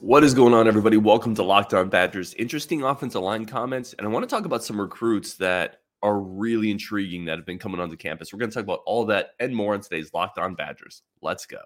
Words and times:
What 0.00 0.22
is 0.22 0.32
going 0.32 0.54
on, 0.54 0.68
everybody? 0.68 0.96
Welcome 0.96 1.34
to 1.34 1.42
Locked 1.42 1.74
On 1.74 1.88
Badgers. 1.88 2.32
Interesting 2.34 2.82
offensive 2.84 3.20
line 3.20 3.46
comments, 3.46 3.94
and 3.98 4.06
I 4.06 4.10
want 4.10 4.22
to 4.22 4.32
talk 4.32 4.44
about 4.44 4.62
some 4.62 4.80
recruits 4.80 5.34
that 5.34 5.80
are 6.02 6.20
really 6.20 6.70
intriguing 6.70 7.24
that 7.24 7.36
have 7.36 7.46
been 7.46 7.58
coming 7.58 7.80
onto 7.80 7.96
campus. 7.96 8.32
We're 8.32 8.38
going 8.38 8.50
to 8.50 8.54
talk 8.54 8.62
about 8.62 8.82
all 8.86 9.06
that 9.06 9.30
and 9.40 9.54
more 9.54 9.74
on 9.74 9.80
today's 9.80 10.14
Locked 10.14 10.38
On 10.38 10.54
Badgers. 10.54 11.02
Let's 11.20 11.46
go. 11.46 11.58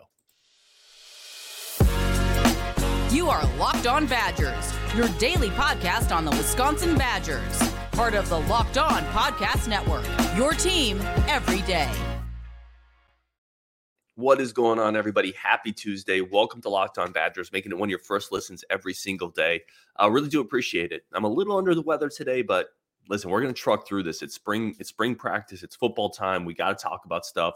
You 3.11 3.29
are 3.29 3.45
Locked 3.59 3.87
On 3.87 4.07
Badgers, 4.07 4.73
your 4.97 5.09
daily 5.19 5.51
podcast 5.51 6.17
on 6.17 6.25
the 6.25 6.31
Wisconsin 6.31 6.97
Badgers, 6.97 7.71
part 7.91 8.15
of 8.15 8.31
the 8.31 8.41
Locked 8.41 8.79
On 8.79 9.03
Podcast 9.07 9.69
Network. 9.69 10.07
Your 10.39 10.55
team 10.55 10.99
every 11.29 11.61
day. 11.63 11.91
What 14.23 14.41
is 14.41 14.53
going 14.53 14.79
on, 14.79 14.95
everybody? 14.95 15.33
Happy 15.33 15.73
Tuesday. 15.73 16.21
Welcome 16.21 16.61
to 16.61 16.69
Locked 16.69 16.97
On 16.97 17.11
Badgers, 17.11 17.51
making 17.51 17.73
it 17.73 17.79
one 17.79 17.89
of 17.89 17.91
your 17.91 17.99
first 17.99 18.31
listens 18.31 18.65
every 18.71 18.95
single 18.95 19.31
day. 19.31 19.63
I 19.97 20.07
really 20.07 20.29
do 20.29 20.41
appreciate 20.41 20.93
it. 20.93 21.03
I'm 21.13 21.25
a 21.25 21.29
little 21.29 21.57
under 21.57 21.75
the 21.75 21.83
weather 21.83 22.09
today, 22.09 22.43
but 22.43 22.69
listen, 23.09 23.31
we're 23.31 23.41
going 23.41 23.53
to 23.53 23.61
truck 23.61 23.85
through 23.85 24.05
this. 24.05 24.23
It's 24.23 24.37
spring, 24.37 24.77
it's 24.79 24.91
spring 24.91 25.17
practice, 25.17 25.65
it's 25.65 25.75
football 25.75 26.09
time. 26.09 26.45
We 26.45 26.55
got 26.55 26.79
to 26.79 26.81
talk 26.81 27.05
about 27.05 27.27
stuff. 27.27 27.55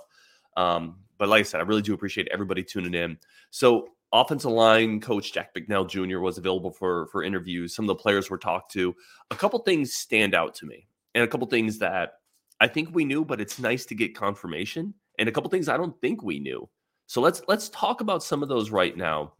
Um, 0.56 0.96
but 1.18 1.28
like 1.28 1.38
I 1.38 1.42
said, 1.44 1.60
I 1.60 1.62
really 1.62 1.82
do 1.82 1.94
appreciate 1.94 2.26
everybody 2.32 2.64
tuning 2.64 2.94
in. 2.94 3.16
So, 3.52 3.90
offensive 4.12 4.50
line 4.50 5.00
coach 5.00 5.32
Jack 5.32 5.54
Bicknell 5.54 5.84
Jr. 5.84 6.18
was 6.18 6.36
available 6.36 6.72
for 6.72 7.06
for 7.12 7.22
interviews. 7.22 7.76
Some 7.76 7.84
of 7.84 7.96
the 7.96 8.02
players 8.02 8.28
were 8.28 8.38
talked 8.38 8.72
to. 8.72 8.92
A 9.30 9.36
couple 9.36 9.60
things 9.60 9.94
stand 9.94 10.34
out 10.34 10.56
to 10.56 10.66
me, 10.66 10.88
and 11.14 11.22
a 11.22 11.28
couple 11.28 11.46
things 11.46 11.78
that 11.78 12.14
I 12.58 12.66
think 12.66 12.88
we 12.92 13.04
knew, 13.04 13.24
but 13.24 13.40
it's 13.40 13.60
nice 13.60 13.86
to 13.86 13.94
get 13.94 14.16
confirmation 14.16 14.94
and 15.18 15.28
a 15.28 15.32
couple 15.32 15.50
things 15.50 15.68
I 15.68 15.76
don't 15.76 15.98
think 16.00 16.22
we 16.22 16.38
knew. 16.38 16.68
So 17.06 17.20
let's 17.20 17.42
let's 17.48 17.68
talk 17.70 18.00
about 18.00 18.22
some 18.22 18.42
of 18.42 18.48
those 18.48 18.70
right 18.70 18.96
now. 18.96 19.32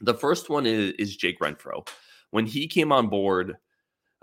The 0.00 0.14
first 0.14 0.50
one 0.50 0.66
is, 0.66 0.92
is 0.98 1.16
Jake 1.16 1.40
Renfro. 1.40 1.86
When 2.30 2.46
he 2.46 2.66
came 2.66 2.90
on 2.90 3.08
board, 3.08 3.56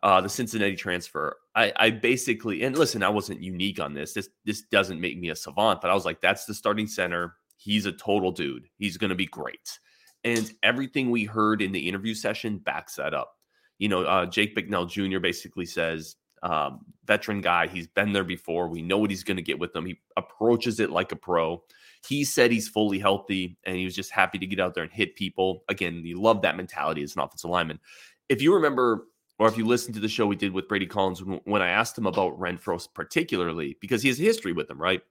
uh, 0.04 0.20
the 0.20 0.30
Cincinnati 0.30 0.76
transfer, 0.76 1.38
I, 1.56 1.72
I 1.78 1.90
basically 1.92 2.64
and 2.64 2.78
listen, 2.78 3.04
I 3.04 3.10
wasn't 3.10 3.42
unique 3.42 3.80
on 3.80 3.94
this. 3.94 4.14
This 4.14 4.30
this 4.46 4.64
doesn't 4.64 5.00
make 5.00 5.18
me 5.18 5.30
a 5.30 5.36
savant, 5.36 5.82
but 5.82 5.90
I 5.90 5.94
was 5.94 6.06
like, 6.06 6.22
that's 6.22 6.46
the 6.46 6.54
starting 6.54 6.88
center. 6.88 7.36
He's 7.58 7.86
a 7.86 7.92
total 7.92 8.32
dude. 8.32 8.68
He's 8.78 8.98
going 8.98 9.10
to 9.10 9.16
be 9.16 9.28
great. 9.28 9.80
And 10.24 10.52
everything 10.62 11.10
we 11.10 11.24
heard 11.26 11.62
in 11.62 11.72
the 11.72 11.88
interview 11.88 12.14
session 12.14 12.58
backs 12.58 12.96
that 12.96 13.14
up. 13.14 13.34
You 13.80 13.90
know, 13.90 14.04
uh, 14.04 14.26
Jake 14.28 14.56
Bicknell 14.56 14.86
Jr. 14.86 15.20
basically 15.20 15.66
says 15.66 16.16
um, 16.44 16.86
veteran 17.06 17.42
guy. 17.42 17.68
He's 17.68 17.88
been 17.88 18.14
there 18.14 18.24
before. 18.24 18.68
We 18.68 18.82
know 18.82 18.98
what 18.98 19.10
he's 19.10 19.24
going 19.24 19.38
to 19.38 19.44
get 19.44 19.60
with 19.60 19.74
them. 19.74 19.86
He 19.86 20.00
approaches 20.18 20.80
it 20.80 20.90
like 20.90 21.12
a 21.12 21.16
pro. 21.16 21.64
He 22.08 22.24
said 22.24 22.52
he's 22.52 22.68
fully 22.68 22.98
healthy 22.98 23.58
and 23.64 23.76
he 23.76 23.86
was 23.86 23.96
just 23.96 24.12
happy 24.12 24.40
to 24.40 24.48
get 24.48 24.60
out 24.60 24.74
there 24.74 24.84
and 24.84 24.92
hit 24.92 25.16
people. 25.16 25.64
Again, 25.70 26.02
you 26.04 26.20
love 26.20 26.42
that 26.42 26.58
mentality 26.58 27.04
as 27.04 27.16
an 27.16 27.22
offensive 27.22 27.50
lineman. 27.50 27.80
If 28.28 28.42
you 28.42 28.54
remember, 28.54 29.08
or 29.38 29.48
if 29.48 29.58
you 29.58 29.66
listened 29.66 29.94
to 29.96 30.02
the 30.02 30.08
show 30.08 30.26
we 30.26 30.36
did 30.36 30.52
with 30.52 30.68
Brady 30.68 30.88
Collins, 30.88 31.22
when 31.44 31.62
I 31.62 31.70
asked 31.70 31.98
him 31.98 32.08
about 32.08 32.40
Renfro 32.40 32.88
particularly, 32.94 33.78
because 33.82 34.02
he 34.02 34.10
has 34.10 34.20
a 34.20 34.24
history 34.24 34.54
with 34.54 34.70
him, 34.70 34.82
right? 34.82 35.02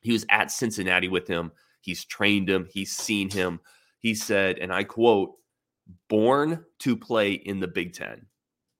He 0.00 0.12
was 0.12 0.26
at 0.30 0.50
Cincinnati 0.50 1.08
with 1.08 1.26
him. 1.26 1.50
He's 1.80 2.04
trained 2.04 2.48
him. 2.48 2.66
He's 2.70 2.92
seen 2.92 3.30
him. 3.30 3.60
He 4.00 4.14
said, 4.14 4.58
and 4.58 4.72
I 4.72 4.84
quote, 4.84 5.34
born 6.08 6.64
to 6.80 6.96
play 6.96 7.32
in 7.32 7.60
the 7.60 7.68
Big 7.68 7.94
Ten, 7.94 8.26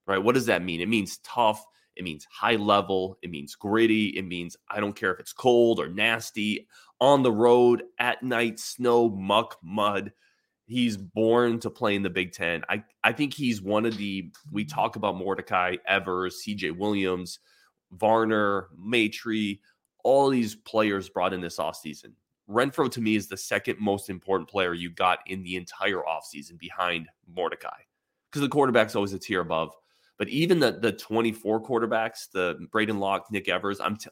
right? 0.07 0.17
What 0.17 0.35
does 0.35 0.45
that 0.45 0.63
mean? 0.63 0.81
It 0.81 0.89
means 0.89 1.17
tough. 1.19 1.65
It 1.99 2.03
means 2.03 2.25
high 2.31 2.55
level. 2.55 3.17
It 3.21 3.29
means 3.29 3.55
gritty. 3.55 4.07
It 4.17 4.21
means 4.21 4.55
I 4.71 4.79
don't 4.79 4.95
care 4.95 5.13
if 5.13 5.19
it's 5.19 5.33
cold 5.33 5.81
or 5.81 5.89
nasty, 5.89 6.65
on 7.01 7.23
the 7.23 7.31
road, 7.31 7.83
at 7.99 8.23
night, 8.23 8.57
snow, 8.57 9.09
muck, 9.09 9.57
mud. 9.61 10.13
He's 10.65 10.95
born 10.95 11.59
to 11.59 11.69
play 11.69 11.95
in 11.95 12.01
the 12.01 12.09
Big 12.09 12.31
Ten. 12.31 12.63
I, 12.69 12.83
I 13.03 13.11
think 13.11 13.33
he's 13.33 13.61
one 13.61 13.85
of 13.85 13.97
the, 13.97 14.31
we 14.49 14.63
talk 14.63 14.95
about 14.95 15.17
Mordecai, 15.17 15.75
Evers, 15.85 16.41
CJ 16.47 16.77
Williams, 16.77 17.39
Varner, 17.91 18.69
Maitre, 18.77 19.59
all 20.05 20.29
these 20.29 20.55
players 20.55 21.09
brought 21.09 21.33
in 21.33 21.41
this 21.41 21.57
offseason. 21.57 22.13
Renfro 22.49 22.89
to 22.91 23.01
me 23.01 23.15
is 23.15 23.27
the 23.27 23.35
second 23.35 23.77
most 23.79 24.09
important 24.09 24.49
player 24.49 24.73
you 24.73 24.89
got 24.89 25.19
in 25.27 25.43
the 25.43 25.57
entire 25.57 26.01
offseason 26.07 26.57
behind 26.57 27.09
Mordecai 27.27 27.81
because 28.29 28.41
the 28.41 28.49
quarterback's 28.49 28.95
always 28.95 29.13
a 29.13 29.19
tier 29.19 29.41
above. 29.41 29.73
But 30.19 30.29
even 30.29 30.59
the 30.59 30.73
the 30.73 30.91
24 30.91 31.63
quarterbacks, 31.63 32.29
the 32.31 32.67
Braedyn 32.71 32.99
Locke, 32.99 33.31
Nick 33.31 33.47
Evers, 33.47 33.79
I'm 33.79 33.95
t- 33.95 34.09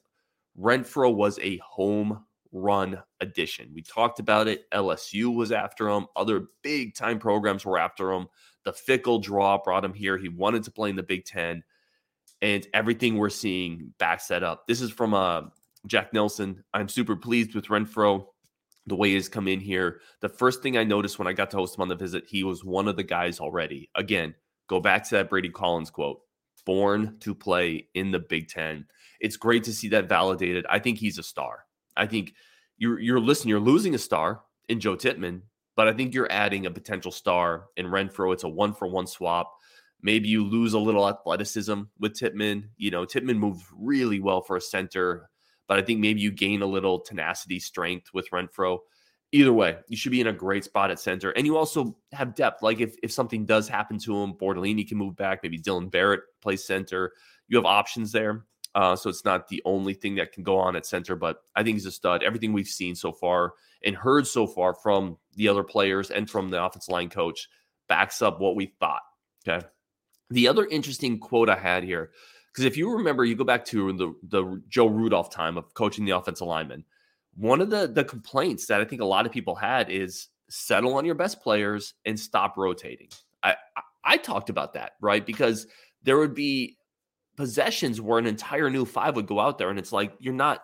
Renfro 0.60 1.14
was 1.14 1.38
a 1.40 1.58
home 1.58 2.26
run 2.54 3.00
addition. 3.20 3.70
We 3.74 3.82
talked 3.82 4.20
about 4.20 4.48
it. 4.48 4.70
LSU 4.72 5.36
was 5.36 5.52
after 5.52 5.90
him. 5.90 6.08
Other 6.16 6.48
big 6.64 6.96
time 6.96 7.20
programs 7.20 7.66
were 7.66 7.78
after 7.78 8.12
him. 8.12 8.28
The 8.64 8.72
Fickell 8.72 9.22
draw 9.22 9.62
brought 9.62 9.86
him 9.86 9.94
here. 9.94 10.18
He 10.18 10.30
wanted 10.30 10.64
to 10.64 10.72
play 10.72 10.90
in 10.90 10.96
the 10.96 11.04
Big 11.04 11.26
Ten, 11.26 11.62
and 12.42 12.66
everything 12.74 13.18
we're 13.18 13.30
seeing 13.30 13.94
backs 14.00 14.28
that 14.28 14.44
up. 14.44 14.66
This 14.66 14.82
is 14.82 14.92
from 14.92 15.14
uh, 15.14 15.44
Jack 15.86 16.14
Nelson. 16.14 16.64
I'm 16.74 16.90
super 16.90 17.18
pleased 17.18 17.54
with 17.54 17.68
Renfro 17.68 18.28
the 18.88 18.96
way 18.96 19.12
he's 19.12 19.28
come 19.28 19.50
in 19.50 19.60
here. 19.60 20.00
The 20.22 20.30
first 20.30 20.64
thing 20.64 20.78
I 20.78 20.86
noticed 20.86 21.20
when 21.20 21.28
I 21.28 21.34
got 21.34 21.52
to 21.52 21.58
host 21.58 21.78
him 21.78 21.82
on 21.82 21.90
the 21.90 21.96
visit, 21.96 22.24
he 22.26 22.46
was 22.46 22.64
one 22.64 22.88
of 22.88 22.96
the 22.96 23.04
guys 23.04 23.42
already. 23.42 23.90
Again, 23.96 24.34
Go 24.68 24.80
back 24.80 25.04
to 25.06 25.16
that 25.16 25.30
Brady 25.30 25.50
Collins 25.50 25.90
quote 25.90 26.22
born 26.68 27.16
to 27.22 27.34
play 27.34 27.88
in 27.94 28.12
the 28.12 28.20
Big 28.20 28.50
Ten. 28.50 28.86
It's 29.22 29.38
great 29.38 29.64
to 29.64 29.74
see 29.74 29.88
that 29.88 30.10
validated. 30.10 30.66
I 30.70 30.80
think 30.80 31.00
he's 31.00 31.18
a 31.18 31.24
star. 31.24 31.66
I 31.96 32.06
think 32.06 32.34
you're 32.78 33.00
you're 33.00 33.22
listening, 33.22 33.50
you're 33.50 33.60
losing 33.62 33.96
a 33.96 33.98
star 33.98 34.42
in 34.68 34.82
Joe 34.82 34.98
Tippmann, 34.98 35.44
but 35.78 35.88
I 35.88 35.94
think 35.94 36.14
you're 36.14 36.32
adding 36.32 36.66
a 36.66 36.72
potential 36.72 37.12
star 37.12 37.68
in 37.78 37.88
Renfro. 37.88 38.34
It's 38.34 38.44
a 38.44 38.50
one 38.50 38.74
for 38.74 38.88
one 38.88 39.08
swap. 39.08 39.56
Maybe 40.02 40.28
you 40.28 40.44
lose 40.44 40.74
a 40.74 40.80
little 40.80 41.08
athleticism 41.08 41.84
with 42.00 42.14
Tippmann. 42.14 42.70
You 42.76 42.92
know, 42.92 43.06
Tippmann 43.06 43.40
moves 43.40 43.64
really 43.74 44.20
well 44.20 44.42
for 44.42 44.58
a 44.58 44.62
center, 44.62 45.30
but 45.70 45.80
I 45.80 45.82
think 45.82 46.02
maybe 46.02 46.20
you 46.20 46.32
gain 46.32 46.62
a 46.62 46.68
little 46.68 47.00
tenacity, 47.00 47.60
strength 47.60 48.10
with 48.14 48.30
Renfro 48.32 48.80
either 49.32 49.54
way, 49.54 49.78
you 49.88 49.98
should 49.98 50.12
be 50.12 50.22
in 50.22 50.28
a 50.28 50.34
great 50.34 50.64
spot 50.64 50.92
at 50.92 51.00
center. 51.00 51.32
And 51.32 51.46
you 51.46 51.58
also 51.58 51.98
have 52.14 52.36
depth. 52.36 52.64
Like 52.64 52.80
if, 52.80 52.96
if 53.04 53.12
something 53.12 53.46
does 53.46 53.68
happen 53.68 53.98
to 54.00 54.16
him, 54.22 54.34
Bortolini 54.34 54.88
can 54.88 54.98
move 54.98 55.16
back. 55.16 55.40
Maybe 55.44 55.60
Dylan 55.60 55.92
Barrett 55.92 56.22
plays 56.42 56.66
center. 56.66 57.14
You 57.48 57.58
have 57.58 57.66
options 57.66 58.12
there. 58.12 58.46
Uh, 58.76 58.96
so 58.96 59.10
it's 59.10 59.26
not 59.26 59.48
the 59.48 59.62
only 59.66 59.94
thing 59.94 60.16
that 60.16 60.32
can 60.32 60.44
go 60.44 60.58
on 60.58 60.76
at 60.76 60.86
center, 60.86 61.16
but 61.16 61.42
I 61.56 61.64
think 61.64 61.76
he's 61.76 61.86
a 61.86 61.92
stud. 61.92 62.22
Everything 62.22 62.54
we've 62.54 62.68
seen 62.68 62.96
so 62.96 63.12
far 63.12 63.54
and 63.84 63.96
heard 63.96 64.28
so 64.28 64.46
far 64.46 64.74
from 64.74 65.18
the 65.36 65.48
other 65.48 65.64
players 65.64 66.12
and 66.12 66.30
from 66.30 66.50
the 66.50 66.64
offensive 66.64 66.92
line 66.92 67.10
coach 67.10 67.50
backs 67.88 68.22
up 68.22 68.40
what 68.40 68.56
we 68.56 68.74
thought. 68.80 69.02
Okay. 69.48 69.66
The 70.30 70.48
other 70.48 70.66
interesting 70.66 71.20
quote 71.20 71.50
I 71.50 71.56
had 71.56 71.84
here, 71.84 72.12
because 72.52 72.66
if 72.66 72.78
you 72.78 72.92
remember, 72.98 73.26
you 73.26 73.36
go 73.36 73.44
back 73.44 73.66
to 73.66 73.94
the, 73.94 74.14
the 74.24 74.62
Joe 74.68 74.88
Rudolph 74.88 75.32
time 75.32 75.58
of 75.58 75.74
coaching 75.74 76.06
the 76.06 76.12
offensive 76.12 76.48
lineman 76.48 76.84
one 77.38 77.62
of 77.62 77.70
the 77.70 77.88
the 77.88 78.04
complaints 78.04 78.66
that 78.66 78.82
I 78.82 78.86
think 78.86 79.02
a 79.02 79.06
lot 79.06 79.26
of 79.26 79.32
people 79.32 79.56
had 79.56 79.90
is 79.90 80.28
settle 80.50 80.96
on 80.96 81.06
your 81.06 81.16
best 81.16 81.42
players 81.42 81.94
and 82.06 82.20
stop 82.20 82.58
rotating. 82.58 83.10
I 83.44 83.56
I, 83.76 83.82
I 84.04 84.18
talked 84.18 84.50
about 84.50 84.74
that, 84.74 84.94
right? 85.00 85.26
Because 85.26 85.68
there 86.04 86.18
would 86.18 86.34
be 86.34 86.78
possessions 87.36 88.02
where 88.02 88.18
an 88.18 88.26
entire 88.26 88.70
new 88.70 88.86
five 88.86 89.16
would 89.16 89.28
go 89.28 89.40
out 89.40 89.58
there 89.60 89.70
and 89.70 89.78
it's 89.78 89.92
like 89.92 90.14
you're 90.20 90.34
not 90.34 90.62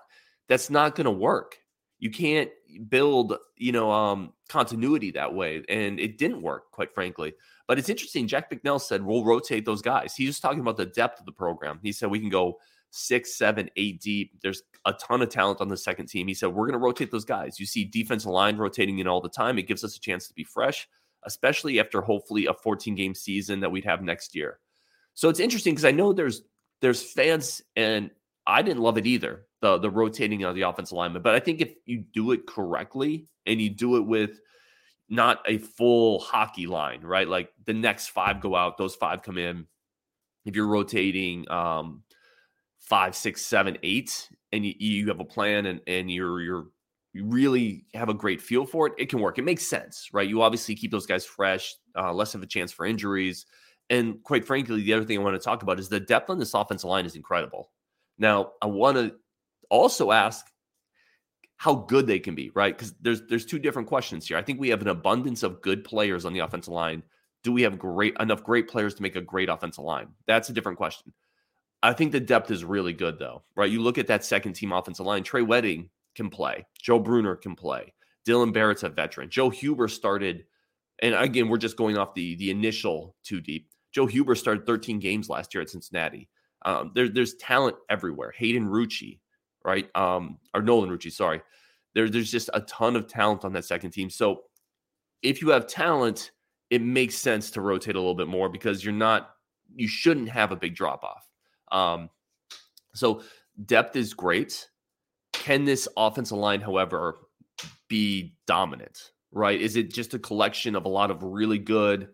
that's 0.50 0.69
not 0.69 0.95
going 0.95 1.06
to 1.06 1.11
work. 1.11 1.57
You 2.00 2.09
can't 2.09 2.50
build, 2.90 3.38
you 3.55 3.72
know, 3.72 3.91
um 3.91 4.34
continuity 4.50 5.11
that 5.11 5.34
way 5.34 5.63
and 5.69 6.00
it 6.00 6.17
didn't 6.17 6.41
work 6.41 6.72
quite 6.72 6.94
frankly. 6.94 7.34
But 7.67 7.78
it's 7.78 7.90
interesting 7.90 8.28
Jack 8.28 8.50
Bicknell 8.50 8.79
said 8.79 9.03
we'll 9.03 9.23
rotate 9.23 9.66
those 9.66 9.84
guys. 9.84 10.16
He 10.16 10.25
was 10.25 10.40
talking 10.40 10.61
about 10.61 10.78
the 10.78 10.88
depth 10.88 11.19
of 11.19 11.25
the 11.28 11.31
program. 11.31 11.79
He 11.84 11.91
said 11.91 12.09
we 12.09 12.19
can 12.19 12.29
go 12.29 12.57
six, 12.93 13.35
seven, 13.35 13.69
eight 13.75 13.99
deep. 13.99 14.39
There's 14.41 14.61
a 14.85 14.93
ton 14.93 15.21
of 15.23 15.29
talent 15.29 15.61
on 15.61 15.67
the 15.67 15.75
second 15.75 16.05
team. 16.05 16.27
He 16.27 16.33
said, 16.33 16.49
We're 16.49 16.67
going 16.67 16.79
to 16.79 16.85
rotate 16.85 17.11
those 17.11 17.25
guys. 17.25 17.59
You 17.59 17.65
see 17.65 17.83
defensive 17.83 18.31
line 18.31 18.57
rotating 18.57 18.99
in 18.99 19.07
all 19.07 19.19
the 19.19 19.29
time. 19.29 19.57
It 19.57 19.67
gives 19.67 19.83
us 19.83 19.97
a 19.97 19.99
chance 19.99 20.27
to 20.27 20.33
be 20.33 20.43
fresh, 20.43 20.87
especially 21.23 21.79
after 21.79 22.01
hopefully 22.01 22.45
a 22.45 22.53
14 22.53 22.95
game 22.95 23.16
season 23.16 23.59
that 23.61 23.72
we'd 23.72 23.85
have 23.85 24.03
next 24.03 24.35
year. 24.35 24.59
So 25.16 25.29
it's 25.29 25.40
interesting 25.40 25.73
because 25.73 25.85
I 25.85 25.91
know 25.91 26.13
there's 26.13 26.43
there's 26.81 27.01
fans 27.01 27.61
and 27.75 28.11
I 28.45 28.61
didn't 28.61 28.84
love 28.84 28.97
it 28.97 29.07
either, 29.07 29.47
the 29.61 29.79
the 29.79 29.89
rotating 29.89 30.43
of 30.43 30.55
the 30.55 30.61
offensive 30.61 30.96
lineman. 30.96 31.23
But 31.23 31.35
I 31.35 31.39
think 31.39 31.61
if 31.61 31.73
you 31.85 32.03
do 32.13 32.31
it 32.31 32.46
correctly 32.46 33.28
and 33.47 33.59
you 33.59 33.72
do 33.72 33.97
it 33.97 34.01
with 34.05 34.39
not 35.09 35.39
a 35.47 35.57
full 35.57 36.19
hockey 36.19 36.67
line, 36.67 37.01
right? 37.01 37.28
Like 37.28 37.51
the 37.66 37.73
next 37.73 38.09
five 38.09 38.39
go 38.39 38.55
out, 38.55 38.78
those 38.78 38.96
five 38.96 39.23
come 39.23 39.37
in. 39.37 39.66
If 40.46 40.55
you're 40.55 40.67
rotating 40.67 41.49
um, 41.49 42.03
five, 42.93 43.16
six, 43.16 43.43
seven, 43.43 43.75
eight, 43.81 44.29
and 44.51 44.63
you, 44.63 44.75
you 44.78 45.07
have 45.07 45.19
a 45.19 45.25
plan 45.25 45.66
and, 45.66 45.81
and 45.87 46.11
you're 46.11 46.40
you're 46.41 46.66
you 47.11 47.25
really 47.25 47.85
have 47.95 48.07
a 48.07 48.13
great 48.13 48.40
feel 48.40 48.67
for 48.67 48.85
it, 48.85 48.93
it 48.99 49.09
can 49.09 49.19
work. 49.19 49.40
It 49.40 49.45
makes 49.45 49.66
sense, 49.66 50.09
right? 50.13 50.29
You 50.29 50.43
obviously 50.43 50.75
keep 50.75 50.91
those 50.91 51.07
guys 51.07 51.25
fresh, 51.25 51.73
uh, 51.97 52.13
less 52.13 52.35
of 52.35 52.43
a 52.43 52.45
chance 52.45 52.72
for 52.72 52.85
injuries. 52.85 53.47
And 53.90 54.22
quite 54.22 54.45
frankly, 54.45 54.84
the 54.84 54.93
other 54.93 55.05
thing 55.05 55.17
I 55.17 55.23
want 55.23 55.35
to 55.35 55.43
talk 55.43 55.63
about 55.63 55.79
is 55.79 55.90
the 55.90 55.99
depth 55.99 56.29
on 56.29 56.37
this 56.37 56.53
offensive 56.53 56.87
line 56.87 57.07
is 57.07 57.16
incredible. 57.16 57.72
Now, 58.19 58.51
I 58.61 58.67
want 58.67 58.97
to 58.97 59.16
also 59.72 60.11
ask 60.11 60.46
how 61.57 61.73
good 61.73 62.05
they 62.05 62.19
can 62.19 62.35
be, 62.35 62.51
right? 62.53 62.78
Because 62.78 62.93
there's 63.01 63.23
there's 63.28 63.47
two 63.47 63.57
different 63.57 63.87
questions 63.87 64.28
here. 64.28 64.37
I 64.37 64.43
think 64.43 64.59
we 64.59 64.69
have 64.69 64.84
an 64.84 64.87
abundance 64.87 65.41
of 65.41 65.63
good 65.63 65.84
players 65.84 66.25
on 66.25 66.34
the 66.34 66.39
offensive 66.41 66.73
line, 66.73 67.01
do 67.43 67.51
we 67.51 67.63
have 67.63 67.79
great 67.79 68.16
enough 68.19 68.43
great 68.43 68.67
players 68.67 68.93
to 68.93 69.01
make 69.01 69.16
a 69.16 69.22
great 69.22 69.49
offensive 69.49 69.84
line? 69.84 70.09
That's 70.28 70.49
a 70.49 70.53
different 70.53 70.78
question. 70.78 71.11
I 71.84 71.91
think 71.91 72.14
the 72.14 72.20
depth 72.22 72.50
is 72.50 72.64
really 72.64 72.94
good 72.94 73.20
though, 73.20 73.44
right? 73.56 73.70
You 73.70 73.82
look 73.82 73.97
at 73.97 74.08
that 74.08 74.24
second 74.24 74.53
team 74.53 74.72
offensive 74.72 75.06
line. 75.06 75.22
Trey 75.22 75.41
Wedig 75.41 75.90
can 76.16 76.30
play. 76.30 76.66
Joe 76.82 76.97
Brunner 76.97 77.35
can 77.35 77.56
play. 77.56 77.94
Dylan 78.26 78.53
Barrett's 78.53 78.84
a 78.84 78.90
veteran. 78.90 79.30
Joe 79.30 79.50
Huber 79.50 79.90
started, 79.90 80.46
and 81.02 81.14
again, 81.14 81.50
we're 81.50 81.58
just 81.58 81.76
going 81.76 81.97
off 81.97 82.14
the 82.16 82.35
the 82.35 82.50
initial 82.50 83.18
two 83.24 83.41
deep. 83.41 83.68
Joe 83.91 84.06
Huber 84.06 84.34
started 84.34 84.66
13 84.66 85.00
games 85.00 85.30
last 85.30 85.53
year 85.53 85.62
at 85.62 85.70
Cincinnati. 85.70 86.30
Um, 86.66 86.91
there, 86.96 87.09
there's 87.09 87.35
talent 87.35 87.76
everywhere. 87.90 88.34
Hayden 88.35 88.66
Rucci, 88.66 89.20
right? 89.66 89.88
Um, 89.96 90.40
or 90.53 90.62
Nolan 90.62 90.90
Rucci, 90.90 91.12
sorry. 91.12 91.41
There, 91.94 92.09
there's 92.09 92.32
just 92.32 92.50
a 92.53 92.62
ton 92.62 92.96
of 92.96 93.08
talent 93.08 93.46
on 93.46 93.53
that 93.53 93.66
second 93.66 93.91
team. 93.91 94.09
So 94.09 94.44
if 95.22 95.41
you 95.41 95.50
have 95.50 95.68
talent, 95.68 96.32
it 96.70 96.82
makes 96.82 97.16
sense 97.16 97.52
to 97.52 97.62
rotate 97.62 97.96
a 97.96 98.00
little 98.00 98.16
bit 98.16 98.28
more 98.28 98.50
because 98.50 98.84
you're 98.84 98.94
not, 98.94 99.35
you 99.76 99.88
shouldn't 99.88 100.30
have 100.30 100.52
a 100.52 100.56
big 100.56 100.76
drop 100.76 101.03
off. 101.03 101.28
Um, 101.73 102.09
so 102.93 103.23
depth 103.66 103.97
is 103.97 104.14
great. 104.14 104.70
Can 105.34 105.66
this 105.66 105.87
offensive 105.97 106.37
line, 106.37 106.61
however, 106.61 107.17
be 107.90 108.35
dominant? 108.47 109.11
Right? 109.31 109.59
Is 109.59 109.75
it 109.75 109.93
just 109.93 110.14
a 110.14 110.20
collection 110.20 110.75
of 110.75 110.85
a 110.85 110.90
lot 110.90 111.11
of 111.11 111.23
really 111.23 111.59
good 111.59 112.09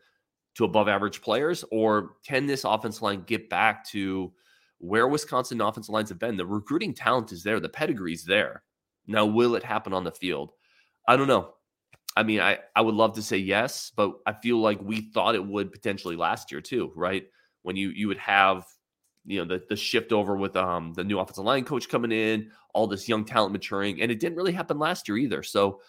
to 0.55 0.65
above 0.65 0.87
average 0.87 1.21
players, 1.21 1.63
or 1.71 2.15
can 2.25 2.47
this 2.47 2.63
offensive 2.63 3.03
line 3.03 3.23
get 3.27 3.49
back 3.49 3.85
to 3.89 4.31
where 4.79 5.07
Wisconsin 5.07 5.61
offensive 5.61 5.93
lines 5.93 6.09
have 6.09 6.19
been? 6.19 6.37
The 6.37 6.45
recruiting 6.45 6.93
talent 6.93 7.31
is 7.31 7.43
there, 7.43 7.59
the 7.59 7.69
pedigree 7.69 8.13
is 8.13 8.23
there. 8.23 8.63
Now, 9.05 9.25
will 9.25 9.55
it 9.55 9.63
happen 9.63 9.93
on 9.93 10.03
the 10.03 10.11
field? 10.11 10.51
I 11.07 11.17
don't 11.17 11.27
know. 11.27 11.53
I 12.15 12.23
mean, 12.23 12.39
I, 12.39 12.59
I 12.75 12.81
would 12.81 12.95
love 12.95 13.13
to 13.15 13.21
say 13.21 13.37
yes, 13.37 13.91
but 13.95 14.13
I 14.25 14.33
feel 14.33 14.57
like 14.59 14.81
we 14.81 15.11
thought 15.11 15.35
it 15.35 15.45
would 15.45 15.71
potentially 15.71 16.15
last 16.15 16.51
year 16.51 16.61
too, 16.61 16.91
right? 16.95 17.23
When 17.61 17.75
you 17.75 17.89
you 17.89 18.07
would 18.07 18.17
have 18.17 18.65
you 19.29 19.39
know 19.39 19.45
the 19.45 19.63
the 19.69 19.75
shift 19.75 20.11
over 20.11 20.35
with 20.35 20.55
um 20.57 20.93
the 20.93 21.03
new 21.03 21.19
offensive 21.19 21.45
line 21.45 21.63
coach 21.63 21.87
coming 21.87 22.11
in, 22.11 22.51
all 22.73 22.87
this 22.87 23.07
young 23.07 23.23
talent 23.23 23.53
maturing, 23.53 24.01
and 24.01 24.11
it 24.11 24.19
didn't 24.19 24.35
really 24.37 24.51
happen 24.51 24.79
last 24.79 25.07
year 25.07 25.17
either. 25.17 25.43
So 25.43 25.81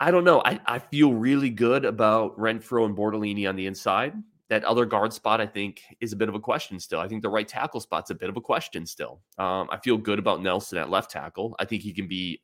I 0.00 0.10
don't 0.10 0.24
know. 0.24 0.42
I, 0.44 0.60
I 0.66 0.78
feel 0.78 1.14
really 1.14 1.48
good 1.48 1.84
about 1.84 2.36
Renfro 2.36 2.84
and 2.84 2.96
Bortolini 2.96 3.48
on 3.48 3.56
the 3.56 3.66
inside. 3.66 4.14
That 4.48 4.62
other 4.64 4.84
guard 4.84 5.12
spot, 5.12 5.40
I 5.40 5.46
think, 5.46 5.80
is 6.00 6.12
a 6.12 6.16
bit 6.16 6.28
of 6.28 6.34
a 6.34 6.40
question 6.40 6.78
still. 6.78 7.00
I 7.00 7.08
think 7.08 7.22
the 7.22 7.30
right 7.30 7.48
tackle 7.48 7.80
spot's 7.80 8.10
a 8.10 8.14
bit 8.14 8.28
of 8.28 8.36
a 8.36 8.40
question 8.40 8.86
still. 8.86 9.20
Um, 9.38 9.68
I 9.70 9.78
feel 9.78 9.96
good 9.96 10.18
about 10.18 10.42
Nelson 10.42 10.78
at 10.78 10.90
left 10.90 11.10
tackle. 11.10 11.56
I 11.58 11.64
think 11.64 11.82
he 11.82 11.92
can 11.92 12.06
be 12.06 12.42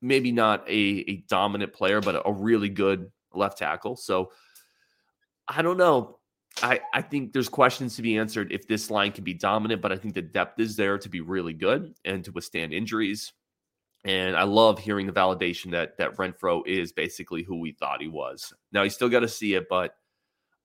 maybe 0.00 0.30
not 0.30 0.68
a, 0.68 1.10
a 1.10 1.16
dominant 1.28 1.72
player, 1.72 2.00
but 2.00 2.16
a, 2.16 2.28
a 2.28 2.32
really 2.32 2.68
good 2.68 3.10
left 3.32 3.58
tackle. 3.58 3.96
So 3.96 4.30
I 5.48 5.62
don't 5.62 5.78
know. 5.78 6.18
I, 6.60 6.80
I 6.92 7.02
think 7.02 7.32
there's 7.32 7.48
questions 7.48 7.96
to 7.96 8.02
be 8.02 8.18
answered 8.18 8.52
if 8.52 8.68
this 8.68 8.90
line 8.90 9.12
can 9.12 9.24
be 9.24 9.34
dominant, 9.34 9.80
but 9.80 9.92
I 9.92 9.96
think 9.96 10.14
the 10.14 10.22
depth 10.22 10.60
is 10.60 10.76
there 10.76 10.98
to 10.98 11.08
be 11.08 11.20
really 11.20 11.54
good 11.54 11.94
and 12.04 12.24
to 12.24 12.32
withstand 12.32 12.72
injuries. 12.72 13.32
And 14.04 14.36
I 14.36 14.42
love 14.42 14.78
hearing 14.78 15.06
the 15.06 15.12
validation 15.12 15.70
that 15.70 15.96
that 15.98 16.16
Renfro 16.16 16.66
is 16.66 16.92
basically 16.92 17.42
who 17.42 17.60
we 17.60 17.72
thought 17.72 18.02
he 18.02 18.08
was. 18.08 18.52
Now 18.72 18.82
he's 18.82 18.94
still 18.94 19.08
got 19.08 19.20
to 19.20 19.28
see 19.28 19.54
it, 19.54 19.68
but 19.70 19.94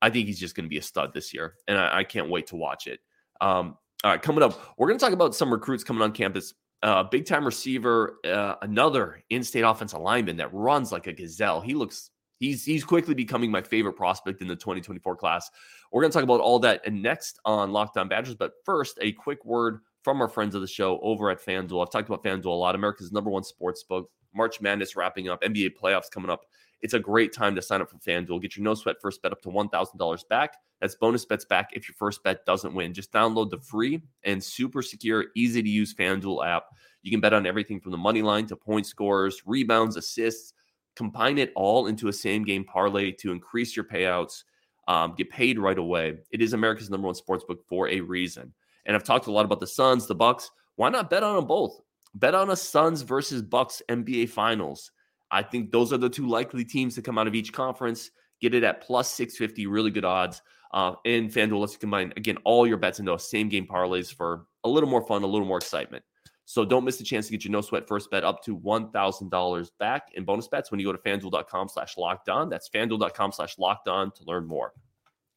I 0.02 0.10
think 0.10 0.28
he's 0.28 0.40
just 0.40 0.56
going 0.56 0.66
to 0.66 0.70
be 0.70 0.80
a 0.80 0.84
stud 0.84 1.14
this 1.14 1.34
year, 1.34 1.54
and 1.68 1.78
I, 1.78 2.00
I 2.00 2.04
can't 2.04 2.30
wait 2.30 2.48
to 2.48 2.56
watch 2.56 2.88
it. 2.88 3.00
Um, 3.40 3.78
all 4.04 4.12
right, 4.12 4.22
coming 4.22 4.44
up, 4.44 4.60
we're 4.78 4.88
going 4.88 5.00
to 5.00 5.04
talk 5.04 5.14
about 5.14 5.36
some 5.36 5.52
recruits 5.52 5.84
coming 5.84 6.02
on 6.02 6.12
campus. 6.12 6.54
Uh, 6.84 7.04
big 7.04 7.26
time 7.26 7.46
receiver, 7.46 8.18
uh, 8.26 8.56
another 8.62 9.24
in-state 9.32 9.62
offensive 9.62 10.00
lineman 10.00 10.38
that 10.38 10.54
runs 10.54 10.92
like 10.92 11.08
a 11.08 11.14
gazelle. 11.14 11.62
He 11.62 11.74
looks 11.74 12.12
he's 12.40 12.64
he's 12.64 12.84
quickly 12.84 13.14
becoming 13.14 13.52
my 13.52 13.62
favorite 13.62 13.94
prospect 13.94 14.42
in 14.42 14.48
the 14.48 14.56
2024 14.56 15.16
class. 15.16 15.50
We're 15.92 16.02
going 16.02 16.12
to 16.12 16.16
talk 16.16 16.24
about 16.24 16.42
all 16.42 16.60
that 16.60 16.82
and 16.86 17.02
next 17.02 17.40
on 17.46 17.72
Locked 17.72 17.98
On 17.98 18.08
Badgers. 18.08 18.36
But 18.36 18.54
first, 18.66 18.98
a 19.02 19.12
quick 19.14 19.44
word 19.46 19.80
from 20.04 20.22
our 20.22 20.30
friends 20.30 20.56
of 20.56 20.62
the 20.62 20.68
show 20.68 21.00
over 21.02 21.30
at 21.30 21.44
FanDuel. 21.44 21.82
I've 21.82 21.92
talked 21.92 22.10
about 22.10 22.24
FanDuel 22.24 22.46
a 22.46 22.50
lot, 22.50 22.76
America's 22.76 23.12
number 23.12 23.30
one 23.30 23.44
sports 23.44 23.84
book. 23.84 24.10
March 24.34 24.62
Madness 24.62 24.96
wrapping 24.96 25.30
up, 25.30 25.42
NBA 25.42 25.72
playoffs 25.82 26.12
coming 26.12 26.30
up. 26.30 26.46
It's 26.82 26.94
a 26.94 27.00
great 27.00 27.34
time 27.34 27.56
to 27.56 27.62
sign 27.62 27.82
up 27.82 27.90
for 27.90 27.98
FanDuel. 27.98 28.42
Get 28.42 28.56
your 28.56 28.64
no 28.64 28.76
sweat 28.76 28.98
first 29.02 29.22
bet 29.22 29.32
up 29.32 29.42
to 29.42 29.50
$1,000 29.50 30.28
back. 30.30 30.54
That's 30.80 30.96
bonus 30.96 31.26
bets 31.26 31.46
back 31.46 31.72
if 31.74 31.88
your 31.88 31.96
first 31.96 32.24
bet 32.24 32.46
doesn't 32.46 32.74
win. 32.74 32.94
Just 32.94 33.12
download 33.12 33.50
the 33.50 33.58
free 33.58 34.02
and 34.24 34.44
super 34.44 34.82
secure, 34.82 35.26
easy 35.36 35.64
to 35.64 35.70
use 35.70 35.96
FanDuel 35.96 36.46
app. 36.46 36.66
You 37.02 37.10
can 37.10 37.20
bet 37.20 37.34
on 37.34 37.48
everything 37.48 37.80
from 37.80 37.92
the 37.92 37.98
money 37.98 38.22
line 38.22 38.46
to 38.48 38.56
point 38.56 38.86
scores, 38.86 39.42
rebounds, 39.46 39.98
assists. 39.98 40.54
Combine 40.96 41.38
it 41.38 41.52
all 41.56 41.88
into 41.88 42.08
a 42.08 42.14
same 42.14 42.44
game 42.44 42.64
parlay 42.64 43.12
to 43.14 43.32
increase 43.32 43.76
your 43.76 43.86
payouts. 43.86 44.44
Um, 44.88 45.16
get 45.18 45.30
paid 45.30 45.60
right 45.60 45.78
away. 45.78 46.18
It 46.32 46.42
is 46.42 46.54
America's 46.54 46.90
number 46.90 47.08
one 47.08 47.16
sports 47.16 47.44
book 47.44 47.60
for 47.68 47.90
a 47.90 48.00
reason. 48.00 48.54
And 48.86 48.96
I've 48.96 49.04
talked 49.04 49.28
a 49.28 49.32
lot 49.32 49.46
about 49.46 49.60
the 49.60 49.68
Suns, 49.68 50.08
the 50.08 50.16
Bucks. 50.16 50.50
Why 50.76 50.90
not 50.90 51.10
bet 51.10 51.24
on 51.24 51.36
them 51.36 51.46
both? 51.46 51.82
Bet 52.16 52.36
on 52.36 52.52
a 52.52 52.56
Suns 52.56 53.02
versus 53.02 53.42
Bucks 53.42 53.82
NBA 53.90 54.30
Finals. 54.30 54.92
I 55.30 55.44
think 55.44 55.72
those 55.72 55.92
are 55.92 55.98
the 55.98 56.10
two 56.10 56.28
likely 56.28 56.64
teams 56.64 56.96
to 56.96 57.02
come 57.02 57.18
out 57.18 57.28
of 57.28 57.36
each 57.36 57.52
conference. 57.52 58.12
Get 58.40 58.54
it 58.54 58.64
at 58.64 58.82
plus 58.82 59.10
650, 59.12 59.68
really 59.68 59.92
good 59.92 60.06
odds. 60.06 60.42
Uh, 60.72 60.94
and 61.06 61.30
FanDuel 61.30 61.60
lets 61.60 61.74
you 61.74 61.80
combine, 61.80 62.14
again, 62.18 62.38
all 62.44 62.68
your 62.68 62.78
bets 62.78 63.00
into 63.00 63.18
same 63.20 63.50
game 63.50 63.68
parlays 63.68 64.14
for 64.14 64.46
a 64.64 64.70
little 64.70 64.90
more 64.90 65.06
fun, 65.06 65.24
a 65.24 65.28
little 65.28 65.48
more 65.48 65.58
excitement. 65.58 66.04
So 66.50 66.64
don't 66.64 66.86
miss 66.86 66.96
the 66.96 67.04
chance 67.04 67.26
to 67.26 67.34
get 67.34 67.44
your 67.44 67.52
no 67.52 67.60
sweat 67.60 67.90
first 67.90 68.10
bet 68.10 68.24
up 68.24 68.42
to 68.46 68.58
$1,000 68.58 69.72
back 69.80 70.12
in 70.14 70.24
bonus 70.24 70.48
bets 70.48 70.72
when 70.72 70.80
you 70.80 70.86
go 70.86 70.94
to 70.94 70.98
fanduel.com 70.98 71.68
slash 71.68 71.98
locked 71.98 72.30
on. 72.30 72.48
That's 72.48 72.70
fanduel.com 72.70 73.34
slash 73.34 73.60
locked 73.60 73.90
on 73.90 74.12
to 74.12 74.24
learn 74.24 74.48
more. 74.48 74.72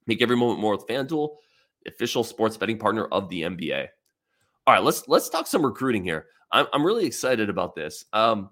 Make 0.06 0.22
every 0.22 0.36
moment 0.36 0.60
more 0.60 0.76
with 0.76 0.86
FanDuel 0.86 1.30
official 1.88 2.22
sports 2.22 2.56
betting 2.56 2.78
partner 2.78 3.06
of 3.06 3.28
the 3.28 3.42
NBA. 3.42 3.88
All 4.68 4.74
right, 4.74 4.84
let's 4.84 5.08
let's 5.08 5.28
talk 5.28 5.48
some 5.48 5.66
recruiting 5.66 6.04
here. 6.04 6.26
I'm 6.52 6.66
I'm 6.72 6.86
really 6.86 7.06
excited 7.06 7.50
about 7.50 7.74
this. 7.74 8.04
Um, 8.12 8.50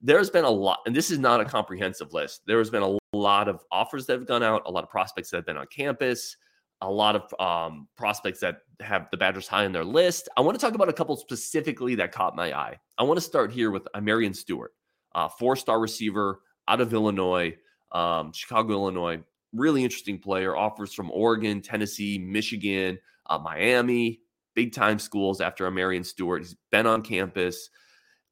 there's 0.00 0.30
been 0.30 0.44
a 0.44 0.50
lot, 0.50 0.78
and 0.86 0.96
this 0.96 1.10
is 1.10 1.18
not 1.18 1.42
a 1.42 1.44
comprehensive 1.44 2.14
list. 2.14 2.40
There 2.46 2.56
has 2.56 2.70
been 2.70 2.82
a 2.82 2.98
lot 3.12 3.48
of 3.48 3.62
offers 3.70 4.06
that 4.06 4.14
have 4.14 4.26
gone 4.26 4.42
out, 4.42 4.62
a 4.64 4.70
lot 4.70 4.82
of 4.82 4.88
prospects 4.88 5.28
that 5.30 5.36
have 5.36 5.46
been 5.46 5.58
on 5.58 5.66
campus, 5.66 6.38
a 6.80 6.90
lot 6.90 7.16
of 7.16 7.40
um, 7.40 7.88
prospects 7.96 8.40
that 8.40 8.58
have 8.80 9.08
the 9.10 9.16
Badgers 9.16 9.48
high 9.48 9.64
on 9.64 9.72
their 9.72 9.84
list. 9.84 10.28
I 10.36 10.40
want 10.40 10.58
to 10.58 10.64
talk 10.64 10.74
about 10.74 10.88
a 10.88 10.92
couple 10.92 11.16
specifically 11.16 11.96
that 11.96 12.12
caught 12.12 12.36
my 12.36 12.56
eye. 12.56 12.78
I 12.98 13.02
want 13.02 13.16
to 13.18 13.20
start 13.20 13.52
here 13.52 13.70
with 13.70 13.86
Marion 14.00 14.34
Stewart, 14.34 14.72
uh, 15.14 15.28
four-star 15.28 15.80
receiver 15.80 16.40
out 16.68 16.80
of 16.80 16.92
Illinois, 16.92 17.56
um, 17.92 18.32
Chicago, 18.32 18.74
Illinois 18.74 19.20
really 19.52 19.84
interesting 19.84 20.18
player. 20.18 20.56
Offers 20.56 20.92
from 20.92 21.10
Oregon, 21.10 21.60
Tennessee, 21.60 22.18
Michigan, 22.18 22.98
uh, 23.26 23.38
Miami, 23.38 24.20
big 24.54 24.72
time 24.72 24.98
schools 24.98 25.40
after 25.40 25.70
Marion 25.70 26.04
Stewart. 26.04 26.42
He's 26.42 26.56
been 26.70 26.86
on 26.86 27.02
campus. 27.02 27.70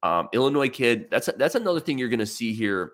Um, 0.03 0.29
Illinois 0.33 0.69
kid. 0.69 1.09
That's 1.11 1.29
that's 1.39 1.55
another 1.55 1.81
thing 1.81 1.99
you're 1.99 2.09
going 2.09 2.19
to 2.21 2.27
see 2.27 2.53
here 2.53 2.93